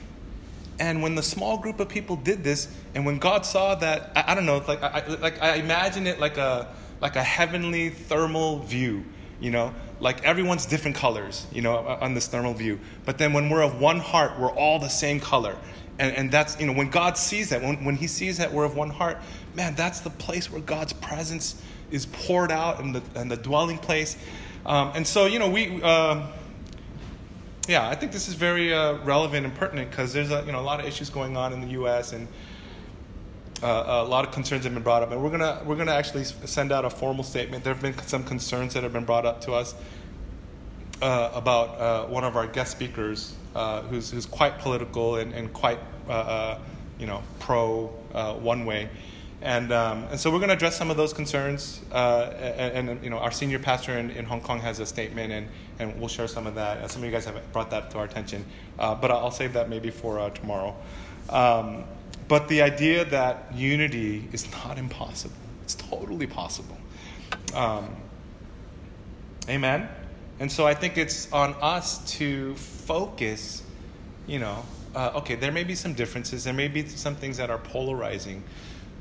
And 0.79 1.03
when 1.03 1.15
the 1.15 1.23
small 1.23 1.59
group 1.59 1.81
of 1.81 1.89
people 1.89 2.17
did 2.17 2.45
this, 2.45 2.69
and 2.95 3.05
when 3.07 3.19
God 3.19 3.47
saw 3.47 3.75
that, 3.77 4.13
I, 4.15 4.33
I 4.33 4.35
don't 4.35 4.47
know, 4.47 4.63
like 4.69 4.83
I, 4.83 5.07
like 5.17 5.43
I 5.43 5.55
imagine 5.55 6.07
it 6.07 6.21
like 6.21 6.37
a 6.37 6.69
like 7.01 7.17
a 7.17 7.23
heavenly 7.23 7.91
thermal 7.91 8.61
view, 8.61 9.05
you 9.41 9.51
know, 9.51 9.75
like 10.01 10.25
everyone's 10.25 10.67
different 10.67 10.97
colors, 10.97 11.47
you 11.53 11.63
know, 11.63 11.77
on 11.77 12.15
this 12.15 12.27
thermal 12.27 12.55
view. 12.55 12.79
But 13.05 13.19
then 13.19 13.33
when 13.33 13.49
we're 13.49 13.63
of 13.63 13.81
one 13.81 13.99
heart, 13.99 14.39
we're 14.39 14.53
all 14.53 14.79
the 14.79 14.89
same 14.89 15.21
color. 15.21 15.57
And, 15.99 16.15
and 16.15 16.31
that's, 16.31 16.59
you 16.61 16.67
know, 16.67 16.73
when 16.73 16.91
God 16.91 17.17
sees 17.17 17.51
that, 17.51 17.63
when, 17.63 17.85
when 17.85 17.97
He 17.97 18.07
sees 18.07 18.39
that 18.39 18.53
we're 18.53 18.65
of 18.65 18.77
one 18.77 18.91
heart, 18.91 19.19
man, 19.55 19.75
that's 19.75 20.01
the 20.01 20.11
place 20.11 20.51
where 20.51 20.61
God's 20.61 20.93
presence 20.93 21.61
is 21.91 22.07
poured 22.07 22.53
out 22.53 22.81
and 22.81 22.95
the, 22.95 23.03
and 23.15 23.31
the 23.31 23.37
dwelling 23.37 23.79
place. 23.79 24.17
Um, 24.67 24.93
and 24.95 25.07
so, 25.07 25.27
you 25.27 25.39
know, 25.39 25.49
we, 25.49 25.81
um, 25.83 26.29
yeah, 27.69 27.89
I 27.89 27.95
think 27.95 28.13
this 28.13 28.29
is 28.29 28.35
very 28.35 28.73
uh, 28.73 28.99
relevant 28.99 29.47
and 29.47 29.55
pertinent 29.55 29.91
because 29.91 30.13
there's 30.13 30.31
a, 30.31 30.45
you 30.45 30.53
know, 30.53 30.61
a 30.61 30.63
lot 30.63 30.81
of 30.81 30.87
issues 30.87 31.11
going 31.11 31.37
on 31.37 31.53
in 31.53 31.61
the 31.61 31.69
U.S. 31.69 32.13
and 32.13 32.29
uh, 33.63 34.05
a 34.07 34.09
lot 34.09 34.27
of 34.27 34.33
concerns 34.33 34.65
have 34.65 34.75
been 34.75 34.83
brought 34.83 35.03
up, 35.03 35.11
and 35.11 35.23
we're 35.23 35.31
gonna 35.31 35.63
we're 35.65 35.77
gonna 35.77 35.93
actually 35.93 36.25
send 36.25 36.73
out 36.73 36.85
a 36.85 36.91
formal 36.91 37.25
statement. 37.25 37.65
There 37.65 37.73
have 37.73 37.83
been 37.83 37.97
some 38.07 38.23
concerns 38.23 38.75
that 38.75 38.83
have 38.83 38.93
been 38.93 39.05
brought 39.05 39.25
up 39.25 39.41
to 39.43 39.53
us 39.53 39.75
uh, 41.03 41.31
about 41.35 41.79
uh, 41.79 42.07
one 42.07 42.25
of 42.25 42.37
our 42.37 42.47
guest 42.47 42.73
speakers, 42.73 43.35
uh, 43.55 43.83
who's 43.83 44.11
who's 44.11 44.27
quite 44.27 44.59
political 44.59 45.17
and, 45.17 45.33
and 45.35 45.53
quite 45.53 45.79
uh, 46.09 46.13
uh, 46.13 46.59
you 46.99 47.07
know 47.07 47.23
pro 47.39 47.87
one 48.41 48.65
way, 48.65 48.89
and 49.43 49.73
um, 49.73 50.05
and 50.11 50.19
so 50.19 50.31
we're 50.31 50.41
gonna 50.41 50.55
address 50.55 50.77
some 50.77 50.91
of 50.91 50.97
those 50.97 51.13
concerns. 51.13 51.81
And, 51.93 52.89
and, 52.89 53.05
you 53.05 53.11
know 53.11 53.19
our 53.19 53.31
senior 53.31 53.59
pastor 53.59 53.99
in, 53.99 54.11
in 54.11 54.25
Hong 54.25 54.41
Kong 54.41 54.61
has 54.61 54.81
a 54.81 54.87
statement, 54.87 55.33
and 55.33 55.49
and 55.79 55.99
we'll 56.01 56.09
share 56.09 56.29
some 56.29 56.47
of 56.47 56.55
that. 56.55 56.91
Some 56.91 57.03
of 57.03 57.07
you 57.07 57.13
guys 57.13 57.27
have 57.27 57.53
brought 57.53 57.71
that 57.71 57.91
to 57.91 57.99
our 57.99 58.05
attention, 58.05 58.45
but 58.77 59.11
I'll 59.11 59.31
save 59.31 59.53
that 59.53 59.69
maybe 59.69 59.91
for 59.91 60.31
tomorrow. 60.31 60.75
Um, 61.29 61.85
but 62.29 62.49
the 62.49 62.63
idea 62.63 63.05
that 63.07 63.53
unity 63.55 64.29
is 64.33 64.51
not 64.51 64.79
impossible, 64.79 65.37
it's 65.63 65.75
totally 65.75 66.27
possible. 66.27 66.77
Um, 67.55 67.95
amen? 69.49 69.89
And 70.39 70.51
so 70.51 70.67
I 70.67 70.75
think 70.75 70.99
it's 70.99 71.33
on 71.33 71.55
us 71.61 71.99
to 72.19 72.55
focus, 72.57 73.63
you 74.27 74.39
know, 74.39 74.65
uh, 74.95 75.13
okay, 75.17 75.35
there 75.35 75.53
may 75.53 75.65
be 75.65 75.75
some 75.75 75.95
differences, 75.95 76.45
there 76.45 76.55
may 76.55 76.69
be 76.69 76.87
some 76.87 77.15
things 77.15 77.37
that 77.37 77.51
are 77.51 77.59
polarizing, 77.59 78.43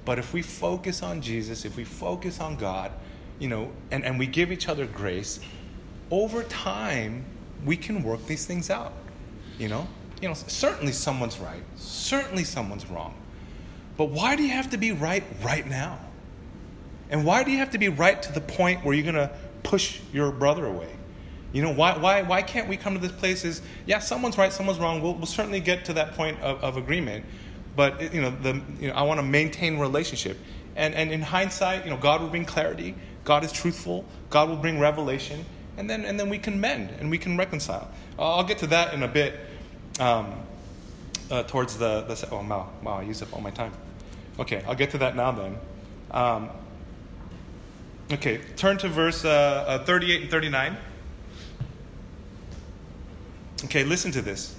but 0.03 0.19
if 0.19 0.33
we 0.33 0.41
focus 0.41 1.03
on 1.03 1.21
Jesus, 1.21 1.65
if 1.65 1.75
we 1.77 1.83
focus 1.83 2.39
on 2.39 2.55
God, 2.55 2.91
you 3.39 3.47
know, 3.47 3.71
and, 3.91 4.03
and 4.05 4.17
we 4.19 4.27
give 4.27 4.51
each 4.51 4.69
other 4.69 4.85
grace, 4.85 5.39
over 6.11 6.43
time, 6.43 7.25
we 7.65 7.75
can 7.75 8.03
work 8.03 8.25
these 8.27 8.45
things 8.45 8.69
out, 8.69 8.93
you 9.57 9.67
know? 9.67 9.87
you 10.21 10.27
know, 10.27 10.33
certainly 10.33 10.91
someone's 10.91 11.39
right, 11.39 11.63
certainly 11.75 12.43
someone's 12.43 12.89
wrong. 12.89 13.13
But 13.97 14.05
why 14.05 14.35
do 14.35 14.43
you 14.43 14.49
have 14.49 14.69
to 14.71 14.77
be 14.77 14.91
right 14.91 15.23
right 15.43 15.67
now? 15.67 15.99
And 17.09 17.25
why 17.25 17.43
do 17.43 17.51
you 17.51 17.59
have 17.59 17.71
to 17.71 17.77
be 17.77 17.89
right 17.89 18.21
to 18.23 18.31
the 18.31 18.41
point 18.41 18.83
where 18.83 18.95
you're 18.95 19.11
going 19.11 19.15
to 19.27 19.31
push 19.63 20.01
your 20.11 20.31
brother 20.31 20.65
away? 20.65 20.89
You 21.55 21.61
know, 21.61 21.71
why, 21.71 21.97
why, 21.97 22.21
why 22.21 22.41
can't 22.41 22.67
we 22.67 22.75
come 22.75 22.95
to 22.95 22.99
this 22.99 23.13
place 23.13 23.45
is, 23.45 23.61
yeah, 23.85 23.99
someone's 23.99 24.37
right, 24.37 24.51
someone's 24.51 24.77
wrong. 24.77 25.01
We'll, 25.01 25.13
we'll 25.13 25.25
certainly 25.25 25.61
get 25.61 25.85
to 25.85 25.93
that 25.93 26.13
point 26.13 26.37
of, 26.41 26.61
of 26.61 26.75
agreement. 26.75 27.23
But, 27.77 28.13
you 28.13 28.21
know, 28.21 28.29
the, 28.29 28.61
you 28.77 28.89
know, 28.89 28.93
I 28.93 29.03
want 29.03 29.19
to 29.19 29.25
maintain 29.25 29.79
relationship. 29.79 30.37
And, 30.75 30.93
and 30.93 31.13
in 31.13 31.21
hindsight, 31.21 31.85
you 31.85 31.91
know, 31.91 31.97
God 31.97 32.19
will 32.19 32.27
bring 32.27 32.43
clarity. 32.43 32.93
God 33.23 33.45
is 33.45 33.53
truthful. 33.53 34.03
God 34.29 34.49
will 34.49 34.57
bring 34.57 34.79
revelation. 34.79 35.45
And 35.77 35.89
then, 35.89 36.03
and 36.03 36.19
then 36.19 36.27
we 36.27 36.39
can 36.39 36.59
mend 36.59 36.89
and 36.99 37.09
we 37.09 37.17
can 37.17 37.37
reconcile. 37.37 37.89
I'll 38.19 38.43
get 38.43 38.57
to 38.57 38.67
that 38.67 38.93
in 38.93 39.03
a 39.03 39.07
bit 39.07 39.39
um, 40.01 40.33
uh, 41.31 41.43
towards 41.43 41.77
the, 41.77 42.01
the 42.01 42.27
oh 42.31 42.45
wow 42.47 42.69
wow 42.83 42.99
I 42.99 43.03
used 43.03 43.23
up 43.23 43.33
all 43.33 43.41
my 43.41 43.51
time. 43.51 43.71
Okay, 44.39 44.61
I'll 44.67 44.75
get 44.75 44.91
to 44.91 44.97
that 44.97 45.15
now 45.15 45.31
then. 45.31 45.57
Um, 46.11 46.49
okay, 48.11 48.41
turn 48.57 48.77
to 48.79 48.89
verse 48.89 49.23
uh, 49.23 49.65
uh, 49.67 49.85
38 49.85 50.23
and 50.23 50.31
39. 50.31 50.77
Okay, 53.65 53.83
listen 53.83 54.11
to 54.11 54.21
this. 54.21 54.55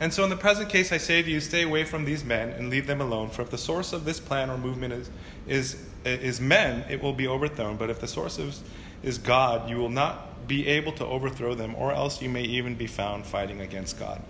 And 0.00 0.14
so, 0.14 0.22
in 0.22 0.30
the 0.30 0.36
present 0.36 0.68
case, 0.68 0.92
I 0.92 0.98
say 0.98 1.22
to 1.22 1.30
you, 1.30 1.40
stay 1.40 1.62
away 1.62 1.84
from 1.84 2.04
these 2.04 2.24
men 2.24 2.50
and 2.50 2.70
leave 2.70 2.86
them 2.86 3.00
alone. 3.00 3.30
For 3.30 3.42
if 3.42 3.50
the 3.50 3.58
source 3.58 3.92
of 3.92 4.04
this 4.04 4.20
plan 4.20 4.48
or 4.48 4.56
movement 4.56 4.92
is, 4.92 5.10
is, 5.48 5.84
is 6.04 6.40
men, 6.40 6.84
it 6.88 7.02
will 7.02 7.12
be 7.12 7.26
overthrown. 7.26 7.76
But 7.76 7.90
if 7.90 8.00
the 8.00 8.06
source 8.06 8.38
is, 8.38 8.62
is 9.02 9.18
God, 9.18 9.68
you 9.68 9.76
will 9.76 9.88
not 9.88 10.46
be 10.46 10.66
able 10.68 10.92
to 10.92 11.04
overthrow 11.04 11.54
them, 11.54 11.74
or 11.74 11.92
else 11.92 12.22
you 12.22 12.28
may 12.28 12.42
even 12.42 12.74
be 12.74 12.86
found 12.86 13.26
fighting 13.26 13.60
against 13.60 13.98
God. 13.98 14.22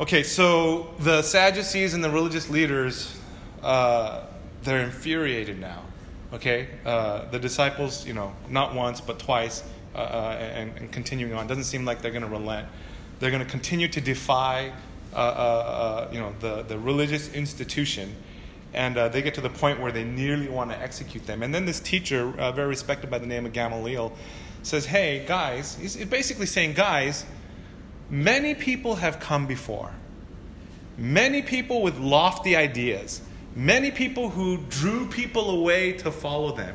Okay, 0.00 0.22
so 0.22 0.94
the 0.98 1.22
Sadducees 1.22 1.94
and 1.94 2.02
the 2.02 2.10
religious 2.10 2.50
leaders, 2.50 3.16
uh, 3.62 4.24
they're 4.62 4.82
infuriated 4.82 5.60
now. 5.60 5.82
Okay, 6.32 6.68
uh, 6.84 7.26
the 7.30 7.38
disciples, 7.38 8.06
you 8.06 8.14
know, 8.14 8.34
not 8.48 8.74
once 8.74 9.00
but 9.00 9.18
twice, 9.18 9.62
uh, 9.94 9.98
uh 9.98 10.36
and, 10.40 10.76
and, 10.78 10.90
continuing 10.90 11.34
on. 11.34 11.46
Doesn't 11.46 11.64
seem 11.64 11.84
like 11.84 12.00
they're 12.00 12.10
going 12.10 12.22
to 12.22 12.28
relent. 12.28 12.66
They're 13.22 13.30
going 13.30 13.44
to 13.44 13.48
continue 13.48 13.86
to 13.86 14.00
defy, 14.00 14.72
uh, 15.14 15.16
uh, 15.16 16.08
you 16.10 16.18
know, 16.18 16.34
the 16.40 16.62
the 16.62 16.76
religious 16.76 17.32
institution, 17.32 18.16
and 18.74 18.96
they 19.12 19.22
get 19.22 19.34
to 19.34 19.40
the 19.40 19.48
point 19.48 19.78
where 19.78 19.92
they 19.92 20.02
nearly 20.02 20.48
want 20.48 20.72
to 20.72 20.78
execute 20.80 21.24
them. 21.24 21.44
And 21.44 21.54
then 21.54 21.64
this 21.64 21.78
teacher, 21.78 22.26
very 22.32 22.66
respected 22.66 23.10
by 23.10 23.18
the 23.18 23.26
name 23.26 23.46
of 23.46 23.52
Gamaliel, 23.52 24.12
says, 24.64 24.86
"Hey, 24.86 25.24
guys," 25.24 25.76
he's 25.80 26.04
basically 26.06 26.46
saying, 26.46 26.72
"Guys." 26.72 27.24
Many 28.10 28.54
people 28.54 28.96
have 28.96 29.20
come 29.20 29.46
before. 29.46 29.92
Many 30.98 31.42
people 31.42 31.80
with 31.80 31.98
lofty 31.98 32.56
ideas. 32.56 33.22
Many 33.54 33.92
people 33.92 34.30
who 34.30 34.58
drew 34.68 35.06
people 35.06 35.48
away 35.48 35.92
to 35.92 36.10
follow 36.10 36.56
them, 36.56 36.74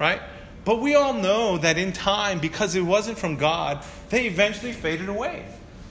right? 0.00 0.22
But 0.64 0.80
we 0.80 0.94
all 0.94 1.12
know 1.12 1.58
that 1.58 1.76
in 1.76 1.92
time, 1.92 2.40
because 2.40 2.74
it 2.74 2.80
wasn't 2.80 3.18
from 3.18 3.36
God, 3.36 3.84
they 4.08 4.26
eventually 4.26 4.72
faded 4.72 5.10
away. 5.10 5.44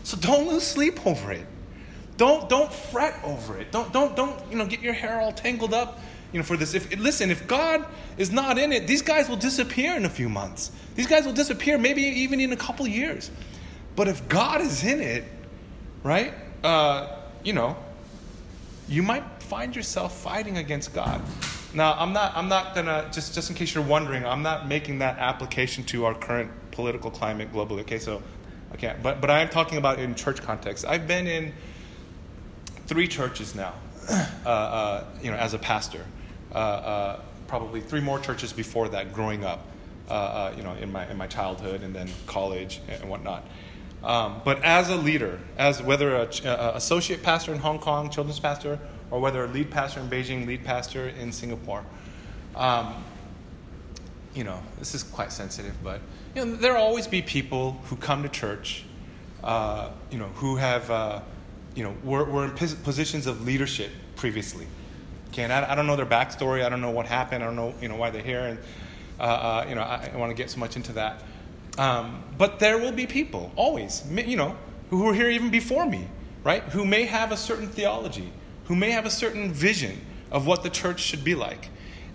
So 0.03 0.17
don't 0.17 0.47
lose 0.47 0.63
sleep 0.63 1.05
over 1.05 1.31
it. 1.31 1.45
Don't, 2.17 2.49
don't 2.49 2.71
fret 2.71 3.19
over 3.23 3.57
it. 3.57 3.71
Don't, 3.71 3.91
don't, 3.91 4.15
don't 4.15 4.39
you 4.51 4.57
know, 4.57 4.65
get 4.65 4.81
your 4.81 4.93
hair 4.93 5.19
all 5.19 5.31
tangled 5.31 5.73
up 5.73 5.99
you 6.31 6.39
know, 6.39 6.43
for 6.43 6.55
this. 6.55 6.73
If, 6.73 6.97
listen, 6.97 7.31
if 7.31 7.47
God 7.47 7.85
is 8.17 8.31
not 8.31 8.57
in 8.57 8.71
it, 8.71 8.87
these 8.87 9.01
guys 9.01 9.27
will 9.27 9.37
disappear 9.37 9.95
in 9.95 10.05
a 10.05 10.09
few 10.09 10.29
months. 10.29 10.71
These 10.95 11.07
guys 11.07 11.25
will 11.25 11.33
disappear 11.33 11.77
maybe 11.77 12.01
even 12.01 12.39
in 12.39 12.53
a 12.53 12.57
couple 12.57 12.87
years. 12.87 13.31
But 13.95 14.07
if 14.07 14.27
God 14.29 14.61
is 14.61 14.83
in 14.83 15.01
it, 15.01 15.23
right, 16.03 16.33
uh, 16.63 17.17
you 17.43 17.53
know, 17.53 17.75
you 18.87 19.03
might 19.03 19.23
find 19.43 19.75
yourself 19.75 20.17
fighting 20.21 20.57
against 20.57 20.93
God. 20.93 21.21
Now, 21.73 21.95
I'm 21.97 22.13
not, 22.13 22.35
I'm 22.35 22.49
not 22.49 22.75
gonna, 22.75 23.09
just, 23.13 23.33
just 23.33 23.49
in 23.49 23.55
case 23.55 23.73
you're 23.73 23.83
wondering, 23.83 24.25
I'm 24.25 24.43
not 24.43 24.67
making 24.67 24.99
that 24.99 25.17
application 25.17 25.83
to 25.85 26.05
our 26.05 26.13
current 26.13 26.51
political 26.71 27.09
climate 27.09 27.53
globally, 27.53 27.81
okay? 27.81 27.99
So, 27.99 28.21
I 28.71 28.77
can't, 28.77 29.01
but, 29.03 29.21
but 29.21 29.29
I 29.29 29.41
am 29.41 29.49
talking 29.49 29.77
about 29.77 29.99
in 29.99 30.15
church 30.15 30.41
context. 30.41 30.85
I've 30.85 31.07
been 31.07 31.27
in 31.27 31.53
three 32.87 33.07
churches 33.07 33.55
now, 33.55 33.73
uh, 34.09 34.49
uh, 34.49 35.05
you 35.21 35.31
know, 35.31 35.37
as 35.37 35.53
a 35.53 35.59
pastor. 35.59 36.05
Uh, 36.53 36.57
uh, 36.57 37.19
probably 37.47 37.81
three 37.81 38.01
more 38.01 38.19
churches 38.19 38.53
before 38.53 38.89
that 38.89 39.13
growing 39.13 39.43
up. 39.43 39.65
uh, 40.11 40.13
uh, 40.13 40.53
you 40.57 40.63
know, 40.63 40.73
in 40.73 40.91
my, 40.91 41.09
in 41.09 41.15
my 41.15 41.27
childhood 41.27 41.83
and 41.83 41.95
then 41.95 42.09
college 42.25 42.81
and 42.89 43.09
whatnot. 43.09 43.45
Um, 44.03 44.41
but 44.43 44.61
as 44.63 44.89
a 44.89 44.97
leader, 44.97 45.39
as 45.57 45.81
whether 45.81 46.15
a, 46.15 46.29
a, 46.43 46.75
associate 46.75 47.23
pastor 47.23 47.53
in 47.53 47.59
Hong 47.59 47.79
Kong, 47.79 48.09
children's 48.09 48.39
pastor, 48.39 48.77
or 49.09 49.21
whether 49.21 49.45
a 49.45 49.47
lead 49.47 49.71
pastor 49.71 50.01
in 50.01 50.09
Beijing, 50.09 50.45
lead 50.45 50.65
pastor 50.65 51.07
in 51.07 51.31
Singapore, 51.31 51.85
um, 52.55 53.05
you 54.33 54.43
know, 54.43 54.59
this 54.79 54.93
is 54.93 55.03
quite 55.03 55.31
sensitive, 55.31 55.75
but 55.81 56.01
you 56.35 56.45
know, 56.45 56.55
there'll 56.55 56.81
always 56.81 57.07
be 57.07 57.21
people 57.21 57.79
who 57.85 57.95
come 57.95 58.23
to 58.23 58.29
church, 58.29 58.83
uh, 59.43 59.89
you 60.09 60.17
know, 60.17 60.27
who 60.35 60.55
have, 60.55 60.89
uh, 60.89 61.21
you 61.75 61.83
know, 61.83 61.95
were, 62.03 62.23
were 62.23 62.45
in 62.45 62.51
positions 62.51 63.27
of 63.27 63.45
leadership 63.45 63.91
previously. 64.15 64.67
Okay, 65.29 65.43
and 65.43 65.53
I, 65.53 65.71
I, 65.71 65.75
don't 65.75 65.87
know 65.87 65.95
their 65.95 66.05
backstory. 66.05 66.63
I 66.63 66.69
don't 66.69 66.81
know 66.81 66.91
what 66.91 67.05
happened. 67.05 67.43
I 67.43 67.47
don't 67.47 67.55
know, 67.55 67.73
you 67.81 67.87
know, 67.87 67.95
why 67.95 68.09
they're 68.09 68.21
here, 68.21 68.41
and 68.41 68.59
uh, 69.19 69.23
uh 69.23 69.65
you 69.69 69.75
know, 69.75 69.81
I, 69.81 70.11
I 70.13 70.17
want 70.17 70.29
to 70.29 70.35
get 70.35 70.49
so 70.49 70.59
much 70.59 70.75
into 70.75 70.93
that. 70.93 71.23
Um, 71.77 72.23
but 72.37 72.59
there 72.59 72.77
will 72.77 72.91
be 72.91 73.07
people, 73.07 73.51
always, 73.55 74.03
you 74.11 74.35
know, 74.35 74.57
who 74.89 75.03
were 75.03 75.13
here 75.13 75.29
even 75.29 75.49
before 75.49 75.85
me, 75.85 76.07
right? 76.43 76.63
Who 76.63 76.85
may 76.85 77.05
have 77.05 77.31
a 77.31 77.37
certain 77.37 77.69
theology, 77.69 78.31
who 78.65 78.75
may 78.75 78.91
have 78.91 79.05
a 79.05 79.09
certain 79.09 79.53
vision 79.53 80.01
of 80.31 80.45
what 80.45 80.63
the 80.63 80.69
church 80.69 80.99
should 80.99 81.23
be 81.23 81.35
like. 81.35 81.69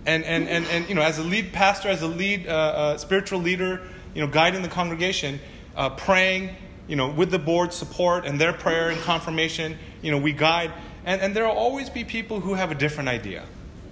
And, 0.05 0.23
and, 0.23 0.47
and, 0.47 0.65
and 0.67 0.87
you 0.87 0.95
know, 0.95 1.01
as 1.01 1.17
a 1.17 1.23
lead 1.23 1.53
pastor, 1.53 1.89
as 1.89 2.01
a 2.01 2.07
lead 2.07 2.47
uh, 2.47 2.51
uh, 2.51 2.97
spiritual 2.97 3.39
leader, 3.39 3.81
you 4.17 4.25
know, 4.25 4.31
guiding 4.31 4.63
the 4.63 4.67
congregation, 4.67 5.39
uh, 5.75 5.91
praying, 5.91 6.49
you 6.87 6.95
know, 6.95 7.07
with 7.07 7.29
the 7.29 7.37
board's 7.37 7.75
support 7.75 8.25
and 8.25 8.41
their 8.41 8.51
prayer 8.51 8.89
and 8.89 8.99
confirmation, 9.01 9.77
you 10.01 10.09
know, 10.09 10.17
we 10.17 10.33
guide. 10.33 10.71
And, 11.05 11.21
and 11.21 11.35
there 11.35 11.43
will 11.43 11.51
always 11.51 11.91
be 11.91 12.03
people 12.03 12.39
who 12.39 12.55
have 12.55 12.71
a 12.71 12.75
different 12.75 13.09
idea, 13.09 13.43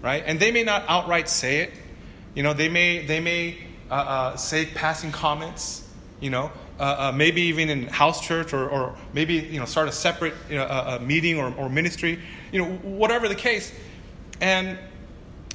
right? 0.02 0.24
And 0.26 0.40
they 0.40 0.52
may 0.52 0.64
not 0.64 0.84
outright 0.88 1.30
say 1.30 1.60
it. 1.60 1.74
You 2.34 2.42
know, 2.42 2.54
they 2.54 2.70
may, 2.70 3.06
they 3.06 3.20
may 3.20 3.60
uh, 3.92 3.94
uh, 3.94 4.36
say 4.36 4.66
passing 4.66 5.12
comments, 5.12 5.88
you 6.20 6.32
know, 6.32 6.52
uh, 6.80 6.84
uh, 6.84 7.12
maybe 7.16 7.44
even 7.44 7.70
in 7.70 7.86
house 7.86 8.20
church 8.20 8.52
or, 8.52 8.68
or 8.68 8.98
maybe, 9.14 9.36
you 9.36 9.60
know, 9.60 9.66
start 9.66 9.88
a 9.88 9.92
separate 9.92 10.34
you 10.50 10.56
know, 10.56 11.00
meeting 11.04 11.38
or, 11.38 11.54
or 11.56 11.70
ministry, 11.70 12.20
you 12.52 12.66
know, 12.66 12.72
whatever 12.78 13.28
the 13.28 13.36
case. 13.36 13.72
And, 14.42 14.80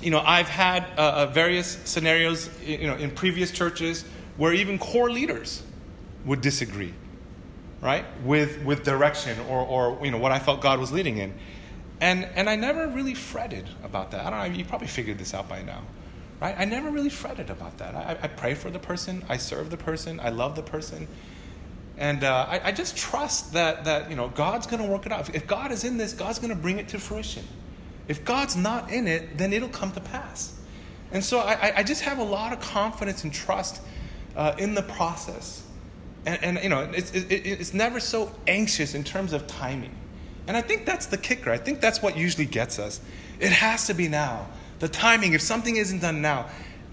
you 0.01 0.13
know, 0.13 0.21
I've 0.21 0.49
had 0.49 0.87
uh, 0.97 1.27
various 1.27 1.77
scenarios, 1.87 2.49
you 2.63 2.87
know, 2.87 2.95
in 2.95 3.11
previous 3.11 3.51
churches 3.51 4.05
where 4.41 4.55
even 4.55 4.79
core 4.79 5.11
leaders 5.11 5.63
would 6.25 6.41
disagree, 6.41 6.95
right, 7.83 8.07
with, 8.25 8.65
with 8.65 8.83
direction 8.85 9.39
or, 9.51 9.61
or, 9.61 10.03
you 10.03 10.11
know, 10.11 10.17
what 10.17 10.33
I 10.33 10.39
felt 10.39 10.63
God 10.63 10.81
was 10.81 10.91
leading 10.91 11.19
in. 11.19 11.35
And, 12.01 12.25
and 12.25 12.49
I 12.49 12.57
never 12.57 12.89
really 12.89 13.13
fretted 13.13 13.69
about 13.85 14.13
that. 14.13 14.25
I 14.25 14.31
don't 14.31 14.53
know, 14.53 14.59
you 14.59 14.65
probably 14.65 14.87
figured 14.87 15.19
this 15.19 15.35
out 15.35 15.47
by 15.47 15.61
now. 15.61 15.83
Right? 16.41 16.55
I 16.59 16.65
never 16.65 16.91
really 16.91 17.11
fretted 17.11 17.51
about 17.51 17.77
that. 17.77 17.95
I, 17.95 18.17
I 18.23 18.29
pray 18.29 18.55
for 18.55 18.71
the 18.71 18.79
person, 18.79 19.23
I 19.29 19.37
serve 19.37 19.69
the 19.69 19.77
person, 19.77 20.19
I 20.21 20.31
love 20.31 20.57
the 20.57 20.63
person. 20.63 21.07
And 21.99 22.25
uh, 22.25 22.47
I, 22.49 22.69
I, 22.69 22.73
just 22.73 22.97
trust 22.97 23.53
that, 23.53 23.85
that 23.85 24.09
you 24.09 24.17
know, 24.17 24.29
God's 24.29 24.67
going 24.67 24.83
to 24.83 24.89
work 24.89 25.05
it 25.05 25.13
out. 25.13 25.35
If 25.35 25.47
God 25.47 25.71
is 25.71 25.85
in 25.85 25.99
this, 25.99 26.15
God's 26.15 26.39
going 26.39 26.49
to 26.49 26.57
bring 26.57 26.79
it 26.79 26.89
to 26.89 26.99
fruition. 26.99 27.45
If 28.09 28.25
God's 28.25 28.57
not 28.57 28.91
in 28.91 29.07
it, 29.07 29.37
then 29.37 29.53
it'll 29.53 29.69
come 29.69 29.93
to 29.93 30.01
pass. 30.01 30.59
And 31.13 31.23
so 31.23 31.41
I, 31.41 31.75
I 31.77 31.83
just 31.83 32.01
have 32.05 32.17
a 32.17 32.25
lot 32.25 32.55
of 32.55 32.61
confidence 32.61 33.23
and 33.23 33.35
trust 33.35 33.83
uh, 34.37 34.55
in 34.59 34.75
the 34.75 34.83
process. 34.83 35.65
And, 36.27 36.43
and 36.43 36.63
you 36.63 36.69
know, 36.69 36.83
it's, 36.95 37.13
it, 37.13 37.31
it's 37.31 37.75
never 37.75 38.01
so 38.01 38.33
anxious 38.47 38.95
in 38.95 39.05
terms 39.05 39.33
of 39.33 39.47
timing. 39.47 39.95
And 40.47 40.57
I 40.57 40.63
think 40.63 40.85
that's 40.85 41.07
the 41.07 41.19
kicker. 41.19 41.51
I 41.51 41.59
think 41.59 41.81
that's 41.81 42.03
what 42.03 42.17
usually 42.17 42.47
gets 42.47 42.79
us. 42.79 43.01
It 43.39 43.53
has 43.53 43.87
to 43.87 43.95
be 43.95 44.09
now 44.09 44.47
the 44.81 44.89
timing, 44.89 45.35
if 45.35 45.43
something 45.43 45.77
isn't 45.77 46.01
done 46.01 46.21
now. 46.21 46.49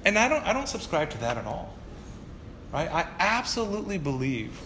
And 0.05 0.17
I 0.19 0.29
don't, 0.29 0.45
I 0.45 0.53
don't 0.53 0.69
subscribe 0.69 1.09
to 1.11 1.17
that 1.19 1.37
at 1.37 1.45
all. 1.45 1.73
Right? 2.71 2.91
I 2.91 3.07
absolutely 3.19 3.97
believe 3.97 4.59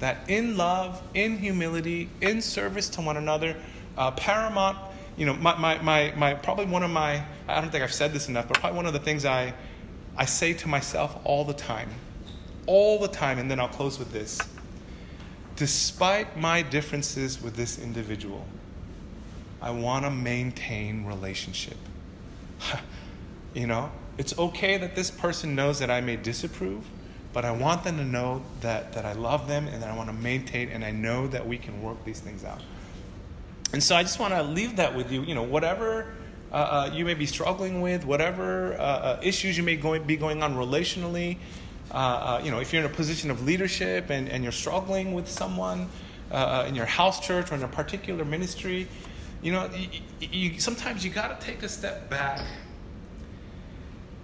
that 0.00 0.28
in 0.28 0.56
love, 0.56 1.00
in 1.14 1.38
humility, 1.38 2.10
in 2.20 2.40
service 2.40 2.88
to 2.90 3.00
one 3.00 3.16
another, 3.16 3.54
uh, 3.96 4.10
paramount, 4.12 4.78
you 5.16 5.26
know, 5.26 5.34
my, 5.34 5.56
my, 5.56 5.78
my, 5.80 6.12
my, 6.16 6.34
probably 6.34 6.64
one 6.64 6.82
of 6.82 6.90
my, 6.90 7.24
I 7.46 7.60
don't 7.60 7.70
think 7.70 7.84
I've 7.84 7.94
said 7.94 8.12
this 8.12 8.28
enough, 8.28 8.48
but 8.48 8.58
probably 8.58 8.76
one 8.76 8.86
of 8.86 8.92
the 8.92 8.98
things 8.98 9.24
I, 9.24 9.54
I 10.16 10.24
say 10.24 10.52
to 10.54 10.68
myself 10.68 11.18
all 11.24 11.44
the 11.44 11.54
time, 11.54 11.90
all 12.66 12.98
the 12.98 13.08
time, 13.08 13.38
and 13.38 13.50
then 13.50 13.58
I'll 13.58 13.68
close 13.68 13.98
with 13.98 14.12
this. 14.12 14.40
Despite 15.56 16.36
my 16.36 16.62
differences 16.62 17.40
with 17.42 17.56
this 17.56 17.78
individual, 17.78 18.44
I 19.60 19.70
want 19.70 20.04
to 20.04 20.10
maintain 20.10 21.04
relationship. 21.04 21.76
you 23.54 23.66
know, 23.66 23.90
it's 24.18 24.38
okay 24.38 24.76
that 24.78 24.94
this 24.94 25.10
person 25.10 25.54
knows 25.54 25.78
that 25.80 25.90
I 25.90 26.00
may 26.00 26.16
disapprove, 26.16 26.84
but 27.32 27.44
I 27.44 27.50
want 27.50 27.82
them 27.82 27.96
to 27.96 28.04
know 28.04 28.42
that, 28.60 28.92
that 28.92 29.04
I 29.04 29.12
love 29.12 29.48
them 29.48 29.66
and 29.66 29.82
that 29.82 29.90
I 29.90 29.96
want 29.96 30.08
to 30.08 30.14
maintain 30.14 30.68
and 30.68 30.84
I 30.84 30.92
know 30.92 31.26
that 31.28 31.46
we 31.46 31.58
can 31.58 31.82
work 31.82 32.04
these 32.04 32.20
things 32.20 32.44
out. 32.44 32.62
And 33.72 33.82
so 33.82 33.96
I 33.96 34.02
just 34.02 34.20
want 34.20 34.34
to 34.34 34.42
leave 34.42 34.76
that 34.76 34.94
with 34.94 35.10
you. 35.10 35.22
You 35.22 35.34
know, 35.34 35.42
whatever 35.42 36.14
uh, 36.54 36.56
uh, 36.56 36.90
you 36.94 37.04
may 37.04 37.14
be 37.14 37.26
struggling 37.26 37.80
with, 37.80 38.04
whatever 38.04 38.74
uh, 38.74 38.76
uh 38.76 39.20
issues 39.20 39.56
you 39.56 39.64
may 39.64 39.74
be 39.74 40.16
going 40.16 40.40
on 40.40 40.54
relationally, 40.54 41.36
uh, 41.90 42.40
you 42.44 42.50
know, 42.52 42.60
if 42.60 42.72
you're 42.72 42.84
in 42.84 42.88
a 42.88 42.94
position 42.94 43.28
of 43.28 43.44
leadership 43.44 44.08
and, 44.08 44.28
and 44.28 44.44
you're 44.44 44.52
struggling 44.52 45.14
with 45.14 45.28
someone 45.28 45.88
in 46.66 46.76
your 46.76 46.86
house 46.86 47.18
church 47.18 47.50
or 47.50 47.56
in 47.56 47.62
a 47.64 47.68
particular 47.68 48.24
ministry, 48.24 48.86
you 49.42 49.50
know, 49.50 49.68
you, 49.76 50.00
you, 50.20 50.60
sometimes 50.60 51.04
you 51.04 51.10
got 51.10 51.40
to 51.40 51.44
take 51.44 51.64
a 51.64 51.68
step 51.68 52.08
back. 52.08 52.40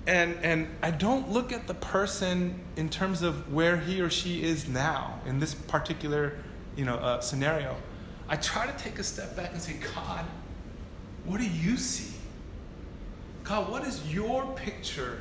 And, 0.06 0.36
and 0.42 0.68
I 0.82 0.92
don't 0.92 1.30
look 1.30 1.52
at 1.52 1.66
the 1.66 1.74
person 1.74 2.60
in 2.76 2.88
terms 2.88 3.22
of 3.22 3.52
where 3.52 3.76
he 3.76 4.00
or 4.00 4.08
she 4.08 4.44
is 4.44 4.68
now 4.68 5.20
in 5.26 5.40
this 5.40 5.54
particular 5.54 6.38
you 6.76 6.84
know, 6.84 6.94
uh, 6.94 7.20
scenario. 7.20 7.76
I 8.28 8.36
try 8.36 8.66
to 8.66 8.76
take 8.78 9.00
a 9.00 9.04
step 9.04 9.36
back 9.36 9.52
and 9.52 9.60
say, 9.60 9.74
God, 9.94 10.24
what 11.24 11.40
do 11.40 11.46
you 11.46 11.76
see? 11.76 12.19
God, 13.50 13.68
what 13.68 13.84
is 13.84 14.00
your 14.14 14.46
picture 14.54 15.18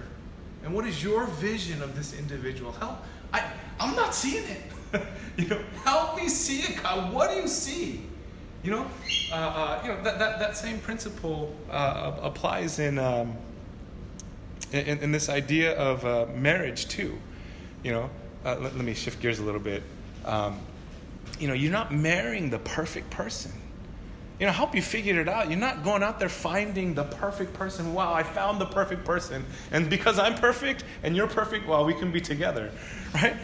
and 0.64 0.72
what 0.72 0.86
is 0.86 1.04
your 1.04 1.26
vision 1.26 1.82
of 1.82 1.96
this 1.96 2.14
individual? 2.14 2.72
Help! 2.74 3.00
I, 3.34 3.44
I'm 3.80 3.96
not 3.96 4.14
seeing 4.14 4.44
it. 4.44 4.62
you 5.38 5.48
know, 5.48 5.60
help 5.84 6.16
me 6.16 6.30
see 6.30 6.60
it, 6.60 6.84
God. 6.84 7.12
What 7.12 7.32
do 7.32 7.38
you 7.38 7.48
see? 7.48 8.04
You 8.62 8.70
know, 8.70 8.86
uh, 9.32 9.36
uh, 9.36 9.82
you 9.84 9.90
know 9.90 10.04
that, 10.04 10.20
that, 10.20 10.38
that 10.38 10.56
same 10.56 10.78
principle 10.78 11.56
uh, 11.72 12.18
applies 12.22 12.78
in, 12.78 13.00
um, 13.00 13.36
in, 14.74 15.00
in 15.00 15.12
this 15.12 15.28
idea 15.28 15.76
of 15.76 16.06
uh, 16.06 16.28
marriage 16.36 16.88
too. 16.88 17.18
You 17.84 17.94
know, 17.94 18.10
uh, 18.46 18.60
let, 18.60 18.76
let, 18.76 18.86
me 18.86 18.94
shift 18.94 19.24
gears 19.24 19.40
a 19.40 19.44
little 19.44 19.60
bit. 19.60 19.82
Um, 20.24 20.60
you 21.40 21.48
know, 21.48 21.56
you're 21.56 21.72
not 21.72 21.92
marrying 21.92 22.52
the 22.52 22.60
perfect 22.60 23.10
person. 23.10 23.54
You 24.40 24.46
know, 24.46 24.54
help 24.54 24.74
you 24.74 24.82
figure 24.82 25.20
it 25.20 25.28
out. 25.28 25.50
You're 25.50 25.60
not 25.60 25.84
going 25.84 26.02
out 26.02 26.18
there 26.18 26.30
finding 26.30 26.94
the 26.94 27.04
perfect 27.04 27.54
person. 27.54 27.94
Wow, 27.94 28.14
I 28.14 28.24
found 28.24 28.62
the 28.62 28.66
perfect 28.66 29.04
person. 29.04 29.46
And 29.72 29.90
because 29.90 30.18
I'm 30.18 30.36
perfect 30.36 30.86
and 31.04 31.14
you're 31.14 31.28
perfect, 31.28 31.68
well, 31.68 31.84
we 31.86 31.94
can 31.94 32.12
be 32.12 32.22
together. 32.22 32.72
Right? 33.14 33.36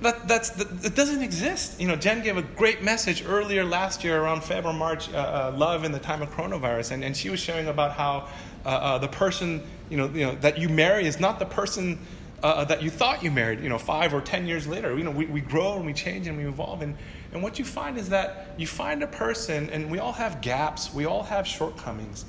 That, 0.00 0.28
that's, 0.28 0.50
that, 0.50 0.82
that 0.82 0.94
doesn't 0.94 1.22
exist. 1.22 1.80
You 1.80 1.88
know, 1.88 1.96
Jen 1.96 2.22
gave 2.22 2.36
a 2.36 2.42
great 2.42 2.82
message 2.82 3.24
earlier 3.26 3.64
last 3.64 4.04
year 4.04 4.20
around 4.20 4.44
February, 4.44 4.78
March, 4.78 5.12
uh, 5.12 5.16
uh, 5.16 5.56
love 5.56 5.84
in 5.84 5.92
the 5.92 5.98
time 5.98 6.22
of 6.22 6.30
coronavirus. 6.30 6.92
And, 6.92 7.04
and 7.04 7.16
she 7.16 7.30
was 7.30 7.40
sharing 7.40 7.66
about 7.66 7.92
how 7.92 8.28
uh, 8.64 8.68
uh 8.68 8.98
the 8.98 9.08
person, 9.08 9.62
you 9.90 9.96
know, 9.96 10.08
you 10.08 10.26
know, 10.26 10.34
that 10.36 10.58
you 10.58 10.68
marry 10.68 11.06
is 11.06 11.18
not 11.18 11.38
the 11.38 11.46
person 11.46 11.98
uh, 12.42 12.46
uh, 12.46 12.64
that 12.64 12.82
you 12.82 12.90
thought 12.90 13.22
you 13.22 13.30
married, 13.32 13.60
you 13.60 13.68
know, 13.68 13.78
five 13.78 14.14
or 14.14 14.20
ten 14.20 14.46
years 14.46 14.66
later. 14.66 14.96
You 14.96 15.02
know, 15.02 15.10
we, 15.10 15.26
we 15.26 15.40
grow 15.40 15.76
and 15.76 15.86
we 15.86 15.92
change 15.92 16.28
and 16.28 16.36
we 16.36 16.46
evolve. 16.46 16.82
And, 16.82 16.96
and 17.32 17.42
what 17.42 17.58
you 17.58 17.64
find 17.64 17.98
is 17.98 18.08
that 18.08 18.54
you 18.56 18.66
find 18.66 19.02
a 19.02 19.06
person, 19.06 19.68
and 19.70 19.90
we 19.90 19.98
all 19.98 20.12
have 20.12 20.40
gaps, 20.40 20.92
we 20.92 21.04
all 21.04 21.22
have 21.24 21.46
shortcomings. 21.46 22.24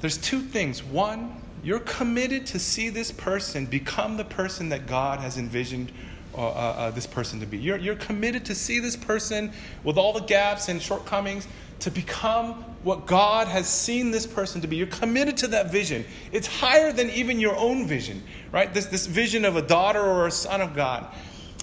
There's 0.00 0.18
two 0.18 0.40
things. 0.40 0.82
One, 0.82 1.42
you're 1.64 1.80
committed 1.80 2.46
to 2.46 2.58
see 2.58 2.90
this 2.90 3.10
person 3.10 3.66
become 3.66 4.16
the 4.16 4.24
person 4.24 4.68
that 4.68 4.86
God 4.86 5.20
has 5.20 5.38
envisioned 5.38 5.90
uh, 6.34 6.38
uh, 6.38 6.50
uh, 6.50 6.90
this 6.90 7.06
person 7.06 7.40
to 7.40 7.46
be. 7.46 7.56
You're, 7.56 7.78
you're 7.78 7.96
committed 7.96 8.44
to 8.44 8.54
see 8.54 8.78
this 8.78 8.94
person 8.94 9.52
with 9.82 9.96
all 9.96 10.12
the 10.12 10.20
gaps 10.20 10.68
and 10.68 10.80
shortcomings 10.80 11.48
to 11.80 11.90
become 11.90 12.62
what 12.82 13.06
God 13.06 13.48
has 13.48 13.66
seen 13.66 14.10
this 14.10 14.26
person 14.26 14.60
to 14.60 14.68
be. 14.68 14.76
You're 14.76 14.86
committed 14.86 15.36
to 15.38 15.48
that 15.48 15.72
vision. 15.72 16.04
It's 16.32 16.46
higher 16.46 16.92
than 16.92 17.10
even 17.10 17.40
your 17.40 17.56
own 17.56 17.86
vision, 17.86 18.22
right? 18.52 18.72
This, 18.72 18.86
this 18.86 19.06
vision 19.06 19.44
of 19.44 19.56
a 19.56 19.62
daughter 19.62 20.00
or 20.00 20.26
a 20.26 20.30
son 20.30 20.60
of 20.60 20.74
God. 20.74 21.06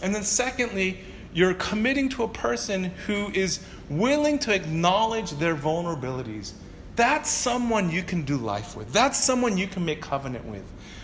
And 0.01 0.13
then, 0.13 0.23
secondly, 0.23 0.99
you're 1.34 1.54
committing 1.56 2.10
to 2.10 2.24
a 2.24 2.28
person 2.28 2.86
who 3.08 3.30
is 3.32 3.60
willing 3.89 4.39
to 4.39 4.54
acknowledge 4.54 5.32
their 5.32 5.56
vulnerabilities. 5.56 6.54
That's 6.96 7.30
someone 7.30 7.89
you 7.89 8.04
can 8.04 8.24
do 8.24 8.38
life 8.38 8.76
with. 8.76 8.93
That's 8.93 9.17
someone 9.17 9.58
you 9.58 9.67
can 9.67 9.84
make 9.84 10.02
covenant 10.02 10.46
with 10.46 10.63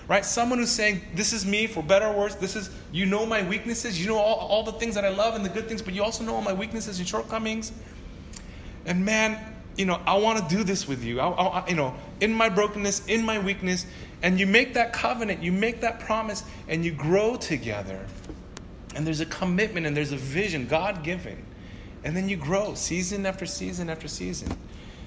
right? 0.09 0.25
Someone 0.25 0.57
who's 0.57 0.71
saying, 0.71 1.01
This 1.13 1.31
is 1.31 1.45
me 1.45 1.67
for 1.67 1.81
better 1.81 2.07
or 2.07 2.17
worse. 2.17 2.35
This 2.35 2.57
is, 2.57 2.69
you 2.91 3.05
know 3.05 3.25
my 3.25 3.47
weaknesses. 3.47 4.01
You 4.01 4.07
know 4.07 4.17
all, 4.17 4.39
all 4.39 4.63
the 4.63 4.73
things 4.73 4.95
that 4.95 5.05
I 5.05 5.09
love 5.09 5.35
and 5.35 5.45
the 5.45 5.49
good 5.49 5.69
things, 5.69 5.81
but 5.81 5.93
you 5.93 6.03
also 6.03 6.25
know 6.25 6.35
all 6.35 6.41
my 6.41 6.51
weaknesses 6.51 6.99
and 6.99 7.07
shortcomings. 7.07 7.71
And 8.85 9.05
man, 9.05 9.39
you 9.77 9.85
know, 9.85 10.01
I 10.05 10.17
want 10.17 10.39
to 10.39 10.55
do 10.55 10.63
this 10.63 10.87
with 10.87 11.03
you. 11.03 11.21
I, 11.21 11.29
I, 11.29 11.67
you 11.69 11.75
know, 11.75 11.95
in 12.19 12.33
my 12.33 12.49
brokenness, 12.49 13.05
in 13.05 13.23
my 13.23 13.39
weakness, 13.39 13.85
and 14.21 14.37
you 14.37 14.47
make 14.47 14.73
that 14.73 14.91
covenant, 14.91 15.41
you 15.41 15.53
make 15.53 15.79
that 15.81 16.01
promise, 16.01 16.43
and 16.67 16.83
you 16.83 16.91
grow 16.91 17.37
together. 17.37 18.05
And 18.99 19.07
there's 19.07 19.21
a 19.21 19.25
commitment 19.27 19.85
and 19.85 19.95
there's 19.95 20.11
a 20.11 20.17
vision, 20.17 20.67
God 20.67 21.05
given. 21.05 21.45
And 22.03 22.17
then 22.17 22.27
you 22.27 22.35
grow 22.35 22.73
season 22.73 23.25
after 23.25 23.45
season 23.45 23.89
after 23.89 24.09
season. 24.09 24.51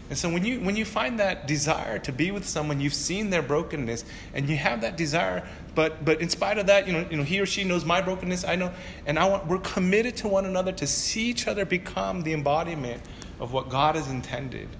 And 0.08 0.16
so 0.16 0.30
when 0.30 0.46
you 0.46 0.60
when 0.60 0.76
you 0.76 0.86
find 0.86 1.20
that 1.20 1.46
desire 1.46 1.98
to 1.98 2.10
be 2.10 2.30
with 2.30 2.48
someone, 2.48 2.80
you've 2.80 2.94
seen 2.94 3.28
their 3.28 3.42
brokenness, 3.42 4.06
and 4.32 4.48
you 4.48 4.56
have 4.56 4.80
that 4.80 4.96
desire, 4.96 5.46
but 5.74 6.06
but 6.06 6.22
in 6.22 6.30
spite 6.30 6.56
of 6.56 6.68
that, 6.68 6.86
you 6.86 6.94
know, 6.94 7.06
you 7.10 7.18
know, 7.18 7.22
he 7.22 7.38
or 7.38 7.44
she 7.44 7.64
knows 7.64 7.84
my 7.84 8.00
brokenness, 8.00 8.46
I 8.46 8.56
know, 8.56 8.72
and 9.04 9.18
I 9.18 9.28
want 9.28 9.46
we're 9.46 9.58
committed 9.58 10.16
to 10.16 10.28
one 10.28 10.46
another 10.46 10.72
to 10.72 10.86
see 10.86 11.24
each 11.24 11.46
other 11.46 11.66
become 11.66 12.22
the 12.22 12.32
embodiment 12.32 13.02
of 13.40 13.52
what 13.52 13.68
God 13.68 13.96
has 13.96 14.08
intended. 14.08 14.70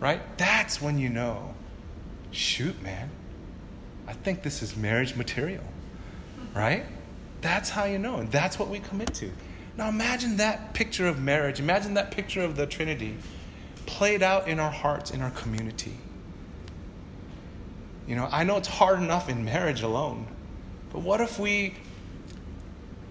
Right? 0.00 0.20
That's 0.36 0.82
when 0.82 0.98
you 0.98 1.08
know, 1.08 1.54
shoot, 2.30 2.82
man, 2.82 3.08
I 4.06 4.12
think 4.12 4.42
this 4.42 4.60
is 4.60 4.76
marriage 4.76 5.16
material. 5.16 5.64
Right? 6.54 6.84
That's 7.40 7.70
how 7.70 7.84
you 7.84 7.98
know, 7.98 8.16
and 8.16 8.30
that's 8.30 8.58
what 8.58 8.68
we 8.68 8.80
commit 8.80 9.14
to. 9.14 9.30
Now 9.76 9.88
imagine 9.88 10.36
that 10.36 10.74
picture 10.74 11.06
of 11.06 11.20
marriage, 11.20 11.60
imagine 11.60 11.94
that 11.94 12.10
picture 12.10 12.42
of 12.42 12.56
the 12.56 12.66
Trinity 12.66 13.16
played 13.86 14.22
out 14.22 14.46
in 14.46 14.60
our 14.60 14.70
hearts, 14.70 15.10
in 15.10 15.22
our 15.22 15.30
community. 15.30 15.96
You 18.06 18.16
know, 18.16 18.28
I 18.30 18.44
know 18.44 18.56
it's 18.56 18.68
hard 18.68 18.98
enough 18.98 19.28
in 19.28 19.44
marriage 19.44 19.82
alone, 19.82 20.26
but 20.92 21.00
what 21.00 21.20
if 21.20 21.38
we, 21.38 21.74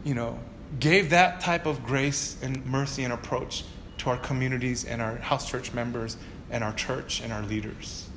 you 0.04 0.13
know, 0.13 0.39
gave 0.80 1.10
that 1.12 1.39
type 1.39 1.65
of 1.65 1.84
grace 1.84 2.38
and 2.42 2.65
mercy 2.65 3.04
and 3.04 3.13
approach 3.13 3.63
to 4.00 4.10
our 4.10 4.18
communities 4.18 4.86
and 4.86 5.02
our 5.02 5.15
house 5.18 5.50
church 5.50 5.74
members 5.74 6.18
and 6.52 6.63
our 6.63 6.74
church 6.74 7.22
and 7.22 7.34
our 7.34 7.42
leaders? 7.44 8.10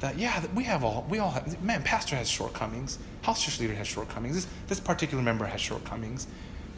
That, 0.00 0.18
yeah, 0.18 0.44
we 0.54 0.64
have 0.64 0.84
all, 0.84 1.06
we 1.08 1.18
all 1.18 1.30
have, 1.30 1.62
man, 1.62 1.82
pastor 1.82 2.16
has 2.16 2.28
shortcomings, 2.28 2.98
house 3.24 3.44
church 3.44 3.60
leader 3.60 3.74
has 3.74 3.86
shortcomings, 3.86 4.34
this, 4.34 4.46
this 4.68 4.80
particular 4.80 5.22
member 5.22 5.44
has 5.44 5.60
shortcomings, 5.60 6.26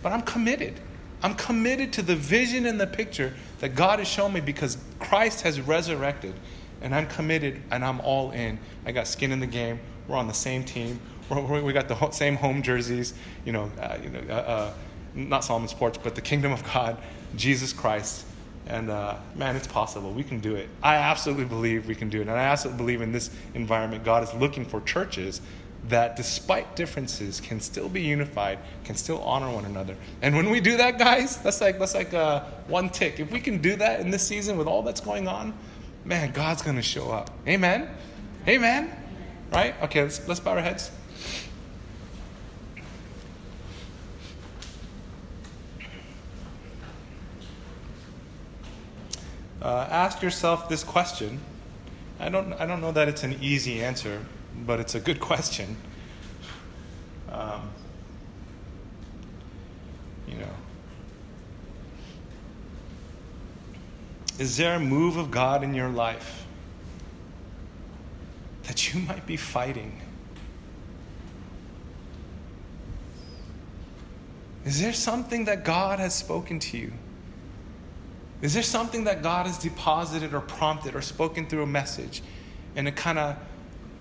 but 0.03 0.13
I'm 0.13 0.23
committed 0.23 0.81
I'm 1.23 1.35
committed 1.35 1.93
to 1.95 2.03
the 2.03 2.15
vision 2.15 2.67
and 2.67 2.81
the 2.81 2.87
picture 2.87 3.33
that 3.61 3.75
God 3.75 3.99
has 3.99 4.09
shown 4.09 4.33
me 4.33 4.41
because 4.41 4.79
Christ 4.99 5.43
has 5.43 5.61
resurrected. 5.61 6.35
And 6.83 6.95
I'm 6.95 7.07
committed 7.07 7.63
and 7.71 7.85
I'm 7.85 8.01
all 8.01 8.33
in. 8.33 8.59
I 8.85 8.93
got 8.93 9.09
skin 9.09 9.33
in 9.33 9.41
the 9.41 9.47
game. 9.47 9.81
We're 10.09 10.17
on 10.17 10.29
the 10.29 10.35
same 10.35 10.63
team. 10.63 11.01
We're, 11.31 11.63
we 11.63 11.73
got 11.73 11.89
the 11.89 12.11
same 12.11 12.37
home 12.37 12.63
jerseys. 12.63 13.15
You 13.45 13.53
know, 13.53 13.73
uh, 13.81 13.99
you 14.03 14.11
know 14.11 14.21
uh, 14.29 14.33
uh, 14.33 14.73
not 15.15 15.43
Solomon's 15.43 15.73
Porch, 15.73 15.97
but 16.03 16.15
the 16.15 16.21
kingdom 16.21 16.53
of 16.53 16.63
God, 16.73 16.99
Jesus 17.35 17.73
Christ. 17.73 18.27
And 18.67 18.91
uh, 18.91 19.17
man, 19.35 19.57
it's 19.57 19.67
possible. 19.67 20.13
We 20.13 20.23
can 20.23 20.41
do 20.41 20.55
it. 20.55 20.69
I 20.83 20.97
absolutely 20.97 21.47
believe 21.47 21.87
we 21.89 21.95
can 21.95 22.11
do 22.11 22.19
it. 22.19 22.23
And 22.23 22.33
I 22.33 22.45
absolutely 22.45 22.79
believe 22.79 23.01
in 23.01 23.13
this 23.13 23.31
environment, 23.55 24.05
God 24.05 24.23
is 24.23 24.35
looking 24.35 24.65
for 24.65 24.81
churches 24.83 25.41
that 25.89 26.17
despite 26.17 26.75
differences 26.77 27.41
can 27.41 27.61
still 27.61 27.89
be 27.89 28.03
unified, 28.03 28.59
can 28.85 28.97
still 28.97 29.23
honor 29.23 29.51
one 29.51 29.65
another. 29.65 29.97
And 30.23 30.37
when 30.37 30.51
we 30.51 30.61
do 30.61 30.77
that, 30.77 30.99
guys, 30.99 31.37
that's 31.39 31.61
like 31.61 31.79
that's 31.79 31.95
like 31.95 32.13
uh, 32.13 32.45
one 32.67 32.91
tick. 32.91 33.21
If 33.21 33.31
we 33.31 33.41
can 33.41 33.59
do 33.59 33.77
that 33.77 34.01
in 34.01 34.11
this 34.11 34.27
season 34.27 34.57
with 34.57 34.67
all 34.67 34.83
that's 34.83 35.01
going 35.01 35.29
on, 35.29 35.55
man, 36.05 36.33
God's 36.33 36.63
to 36.63 36.83
show 36.83 37.11
up. 37.11 37.31
Amen. 37.47 37.89
Amen. 38.49 38.91
Right? 39.53 39.75
Okay, 39.83 40.03
let's 40.03 40.27
let's 40.27 40.41
bow 40.41 40.53
our 40.53 40.61
heads. 40.61 40.91
Uh, 49.67 49.87
ask 49.91 50.23
yourself 50.23 50.69
this 50.69 50.85
question. 50.85 51.41
I 52.21 52.29
don't, 52.29 52.53
I 52.55 52.67
don't 52.67 52.81
know 52.81 52.93
that 52.93 53.09
it's 53.09 53.25
an 53.25 53.37
easy 53.41 53.83
answer, 53.83 54.25
but 54.65 54.81
it's 54.81 54.95
a 54.95 55.01
good 55.01 55.21
question. 55.21 55.77
Um, 57.31 57.71
you 60.27 60.37
know, 60.37 60.55
is 64.39 64.57
there 64.57 64.77
a 64.77 64.81
move 64.81 65.17
of 65.17 65.31
God 65.31 65.63
in 65.63 65.75
your 65.75 65.89
life 65.89 66.47
that 68.65 68.93
you 68.93 69.01
might 69.01 69.27
be 69.27 69.37
fighting? 69.37 70.01
Is 74.65 74.81
there 74.81 74.93
something 74.93 75.45
that 75.45 75.65
God 75.65 76.01
has 76.01 76.15
spoken 76.15 76.59
to 76.59 76.77
you? 76.77 76.93
Is 78.43 78.53
there 78.53 78.65
something 78.65 79.05
that 79.05 79.23
God 79.23 79.47
has 79.47 79.59
deposited 79.59 80.35
or 80.35 80.41
prompted 80.41 80.95
or 80.95 81.03
spoken 81.03 81.47
through 81.47 81.63
a 81.63 81.67
message 81.67 82.23
and 82.75 82.87
it 82.87 82.97
kind 82.97 83.19
of 83.19 83.37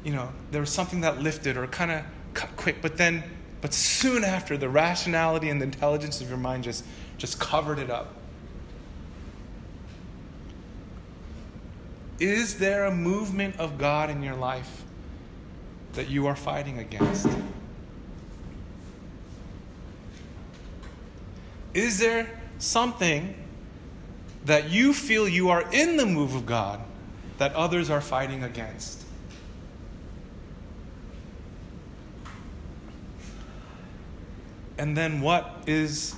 you 0.06 0.14
know, 0.14 0.30
there 0.52 0.62
was 0.62 0.70
something 0.70 1.02
that 1.02 1.22
lifted 1.22 1.58
or 1.58 1.66
kind 1.66 1.90
of 1.90 2.04
cut 2.36 2.56
quick, 2.56 2.78
but 2.82 2.96
then, 2.96 3.24
but 3.60 3.74
soon 3.74 4.24
after, 4.24 4.56
the 4.56 4.70
rationality 4.70 5.50
and 5.50 5.60
the 5.60 5.66
intelligence 5.66 6.22
of 6.22 6.30
your 6.30 6.38
mind 6.38 6.64
just, 6.64 6.86
just 7.18 7.40
covered 7.40 7.80
it 7.80 7.90
up. 7.90 8.14
Is 12.20 12.60
there 12.60 12.86
a 12.86 12.92
movement 12.94 13.60
of 13.60 13.80
God 13.80 14.12
in 14.12 14.22
your 14.22 14.36
life 14.36 14.84
that 15.94 16.08
you 16.08 16.28
are 16.28 16.36
fighting 16.36 16.78
against? 16.78 17.28
Is 21.74 21.98
there 21.98 22.30
something 22.60 23.34
that 24.46 24.70
you 24.70 24.94
feel 24.94 25.28
you 25.28 25.50
are 25.50 25.64
in 25.74 25.98
the 25.98 26.06
move 26.06 26.36
of 26.36 26.46
God 26.46 26.80
that 27.40 27.54
others 27.54 27.90
are 27.90 28.02
fighting 28.02 28.44
against? 28.44 29.05
And 34.78 34.96
then 34.96 35.22
what 35.22 35.64
is 35.68 36.16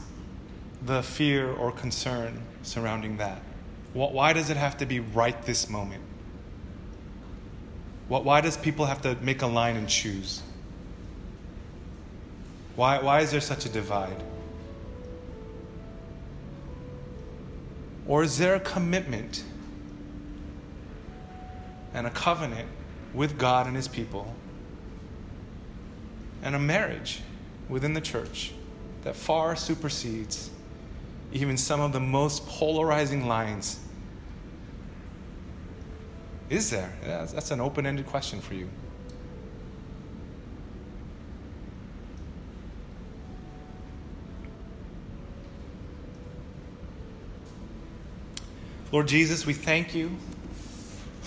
the 0.86 1.04
fear 1.04 1.52
or 1.52 1.72
concern 1.72 2.41
surrounding 2.63 3.17
that? 3.17 3.41
Why 3.93 4.34
does 4.34 4.50
it 4.50 4.58
have 4.58 4.78
to 4.78 4.86
be 4.86 5.00
right 5.00 5.41
this 5.43 5.70
moment? 5.70 6.04
Why 8.08 8.41
does 8.41 8.56
people 8.58 8.86
have 8.86 9.02
to 9.02 9.15
make 9.22 9.41
a 9.41 9.48
line 9.48 9.76
and 9.76 9.89
choose? 9.89 10.41
Why, 12.76 13.00
why 13.00 13.22
is 13.22 13.32
there 13.32 13.41
such 13.41 13.65
a 13.65 13.70
divide? 13.70 14.24
Or 18.08 18.24
is 18.24 18.38
there 18.38 18.56
a 18.56 18.60
commitment 18.60 19.43
and 21.93 22.08
a 22.08 22.12
covenant 22.12 22.70
with 23.13 23.38
God 23.38 23.67
and 23.67 23.76
His 23.76 23.88
people 23.88 24.36
and 26.43 26.56
a 26.56 26.60
marriage 26.60 27.22
within 27.69 27.93
the 27.93 28.01
church 28.01 28.53
that 29.03 29.15
far 29.15 29.56
supersedes 29.56 30.49
even 31.32 31.58
some 31.58 31.82
of 31.82 31.93
the 31.93 31.99
most 31.99 32.47
polarizing 32.47 33.27
lines? 33.27 33.80
Is 36.49 36.69
there? 36.69 36.93
That's 37.03 37.51
an 37.51 37.60
open 37.60 37.86
ended 37.86 38.06
question 38.06 38.39
for 38.39 38.53
you. 38.53 38.69
Lord 48.89 49.10
Jesus, 49.10 49.45
we 49.45 49.53
thank 49.53 49.93
you. 49.93 50.15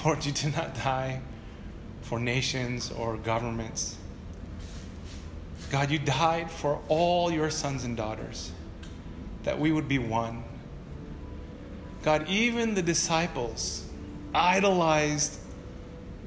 Lord, 0.02 0.24
you 0.24 0.32
did 0.32 0.56
not 0.56 0.74
die 0.74 1.20
for 2.00 2.18
nations 2.18 2.90
or 2.90 3.18
governments. 3.18 3.96
God, 5.70 5.90
you 5.90 5.98
died 5.98 6.50
for 6.50 6.80
all 6.88 7.30
your 7.30 7.48
sons 7.48 7.84
and 7.84 7.96
daughters, 7.96 8.50
that 9.44 9.58
we 9.58 9.70
would 9.70 9.88
be 9.88 9.98
one. 9.98 10.42
God, 12.02 12.28
even 12.28 12.74
the 12.74 12.82
disciples 12.82 13.86
idolized 14.34 15.38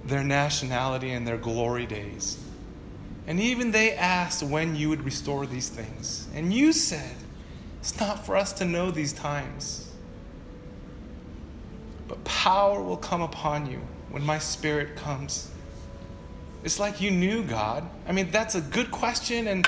their 0.05 0.23
nationality 0.23 1.11
and 1.11 1.27
their 1.27 1.37
glory 1.37 1.85
days. 1.85 2.37
And 3.27 3.39
even 3.39 3.71
they 3.71 3.93
asked 3.93 4.43
when 4.43 4.75
you 4.75 4.89
would 4.89 5.03
restore 5.03 5.45
these 5.45 5.69
things. 5.69 6.27
And 6.33 6.53
you 6.53 6.73
said, 6.73 7.15
It's 7.79 7.99
not 7.99 8.25
for 8.25 8.35
us 8.35 8.53
to 8.53 8.65
know 8.65 8.91
these 8.91 9.13
times. 9.13 9.91
But 12.07 12.23
power 12.23 12.81
will 12.81 12.97
come 12.97 13.21
upon 13.21 13.69
you 13.69 13.79
when 14.09 14.25
my 14.25 14.39
spirit 14.39 14.95
comes. 14.95 15.49
It's 16.63 16.79
like 16.79 17.01
you 17.01 17.11
knew 17.11 17.43
God. 17.43 17.87
I 18.07 18.13
mean, 18.13 18.31
that's 18.31 18.55
a 18.55 18.61
good 18.61 18.89
question, 18.91 19.47
and 19.47 19.67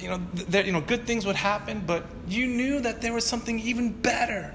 you 0.00 0.08
know, 0.08 0.20
you 0.62 0.72
know, 0.72 0.80
good 0.80 1.06
things 1.06 1.26
would 1.26 1.36
happen, 1.36 1.82
but 1.84 2.04
you 2.28 2.46
knew 2.46 2.80
that 2.80 3.00
there 3.00 3.12
was 3.12 3.24
something 3.24 3.58
even 3.58 3.92
better. 3.92 4.54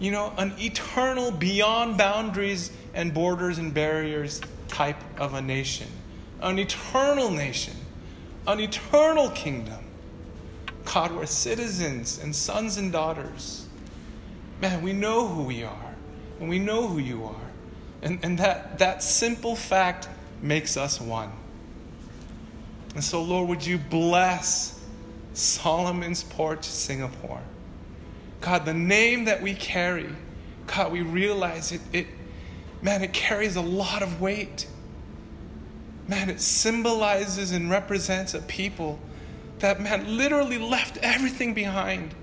You 0.00 0.10
know, 0.10 0.32
an 0.36 0.54
eternal, 0.58 1.30
beyond 1.30 1.98
boundaries 1.98 2.72
and 2.94 3.14
borders 3.14 3.58
and 3.58 3.72
barriers 3.72 4.40
type 4.66 4.96
of 5.18 5.34
a 5.34 5.42
nation, 5.42 5.88
an 6.40 6.58
eternal 6.58 7.30
nation, 7.30 7.76
an 8.46 8.60
eternal 8.60 9.30
kingdom. 9.30 9.84
God, 10.84 11.12
we're 11.12 11.26
citizens 11.26 12.18
and 12.18 12.34
sons 12.34 12.76
and 12.76 12.90
daughters. 12.90 13.66
Man, 14.60 14.82
we 14.82 14.92
know 14.92 15.28
who 15.28 15.44
we 15.44 15.62
are. 15.62 15.94
and 16.40 16.48
we 16.48 16.58
know 16.58 16.88
who 16.88 16.98
you 16.98 17.24
are. 17.24 17.50
And, 18.02 18.18
and 18.24 18.38
that, 18.38 18.78
that 18.78 19.02
simple 19.02 19.54
fact 19.54 20.08
makes 20.42 20.76
us 20.76 21.00
one. 21.00 21.32
And 22.94 23.04
so, 23.04 23.22
Lord, 23.22 23.48
would 23.48 23.64
you 23.64 23.78
bless 23.78 24.80
Solomon's 25.34 26.22
Porch, 26.24 26.64
Singapore? 26.64 27.40
God, 28.40 28.64
the 28.64 28.74
name 28.74 29.26
that 29.26 29.42
we 29.42 29.54
carry, 29.54 30.08
God, 30.66 30.92
we 30.92 31.02
realize 31.02 31.72
it, 31.72 31.80
it 31.92 32.06
man, 32.82 33.02
it 33.02 33.12
carries 33.12 33.56
a 33.56 33.60
lot 33.60 34.02
of 34.02 34.20
weight. 34.20 34.66
Man, 36.08 36.30
it 36.30 36.40
symbolizes 36.40 37.52
and 37.52 37.70
represents 37.70 38.34
a 38.34 38.40
people 38.40 38.98
that, 39.60 39.80
man, 39.80 40.16
literally 40.16 40.58
left 40.58 40.96
everything 40.98 41.54
behind 41.54 42.14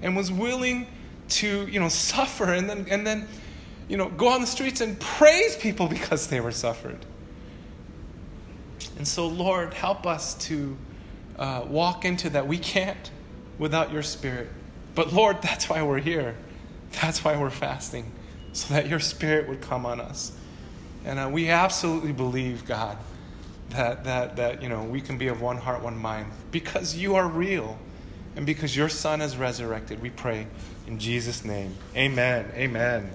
and 0.00 0.16
was 0.16 0.30
willing 0.30 0.86
to, 1.28 1.66
you 1.66 1.80
know, 1.80 1.88
suffer 1.88 2.52
and 2.52 2.70
then, 2.70 2.86
and 2.88 3.06
then, 3.06 3.28
you 3.88 3.96
know, 3.96 4.08
go 4.08 4.28
on 4.28 4.40
the 4.40 4.46
streets 4.46 4.80
and 4.80 4.98
praise 5.00 5.56
people 5.56 5.88
because 5.88 6.28
they 6.28 6.40
were 6.40 6.52
suffered. 6.52 7.04
And 8.96 9.06
so, 9.06 9.26
Lord, 9.26 9.74
help 9.74 10.06
us 10.06 10.34
to 10.46 10.76
uh, 11.38 11.64
walk 11.66 12.04
into 12.04 12.30
that. 12.30 12.46
We 12.46 12.58
can't 12.58 13.10
without 13.58 13.92
your 13.92 14.02
Spirit. 14.02 14.48
But, 14.94 15.12
Lord, 15.12 15.42
that's 15.42 15.68
why 15.68 15.82
we're 15.82 15.98
here. 15.98 16.36
That's 17.02 17.24
why 17.24 17.36
we're 17.36 17.50
fasting, 17.50 18.12
so 18.52 18.74
that 18.74 18.88
your 18.88 19.00
Spirit 19.00 19.48
would 19.48 19.60
come 19.60 19.84
on 19.84 20.00
us. 20.00 20.32
And 21.04 21.18
uh, 21.18 21.28
we 21.30 21.50
absolutely 21.50 22.12
believe, 22.12 22.64
God, 22.64 22.96
that, 23.70 24.04
that, 24.04 24.36
that 24.36 24.62
you 24.62 24.68
know, 24.68 24.84
we 24.84 25.00
can 25.00 25.18
be 25.18 25.28
of 25.28 25.40
one 25.40 25.56
heart, 25.56 25.82
one 25.82 25.98
mind, 25.98 26.30
because 26.52 26.94
you 26.96 27.16
are 27.16 27.26
real 27.26 27.78
and 28.36 28.46
because 28.46 28.76
your 28.76 28.88
Son 28.88 29.20
is 29.20 29.36
resurrected. 29.36 30.00
We 30.00 30.10
pray 30.10 30.46
in 30.86 30.98
Jesus' 30.98 31.44
name. 31.44 31.74
Amen. 31.96 32.50
Amen. 32.54 33.10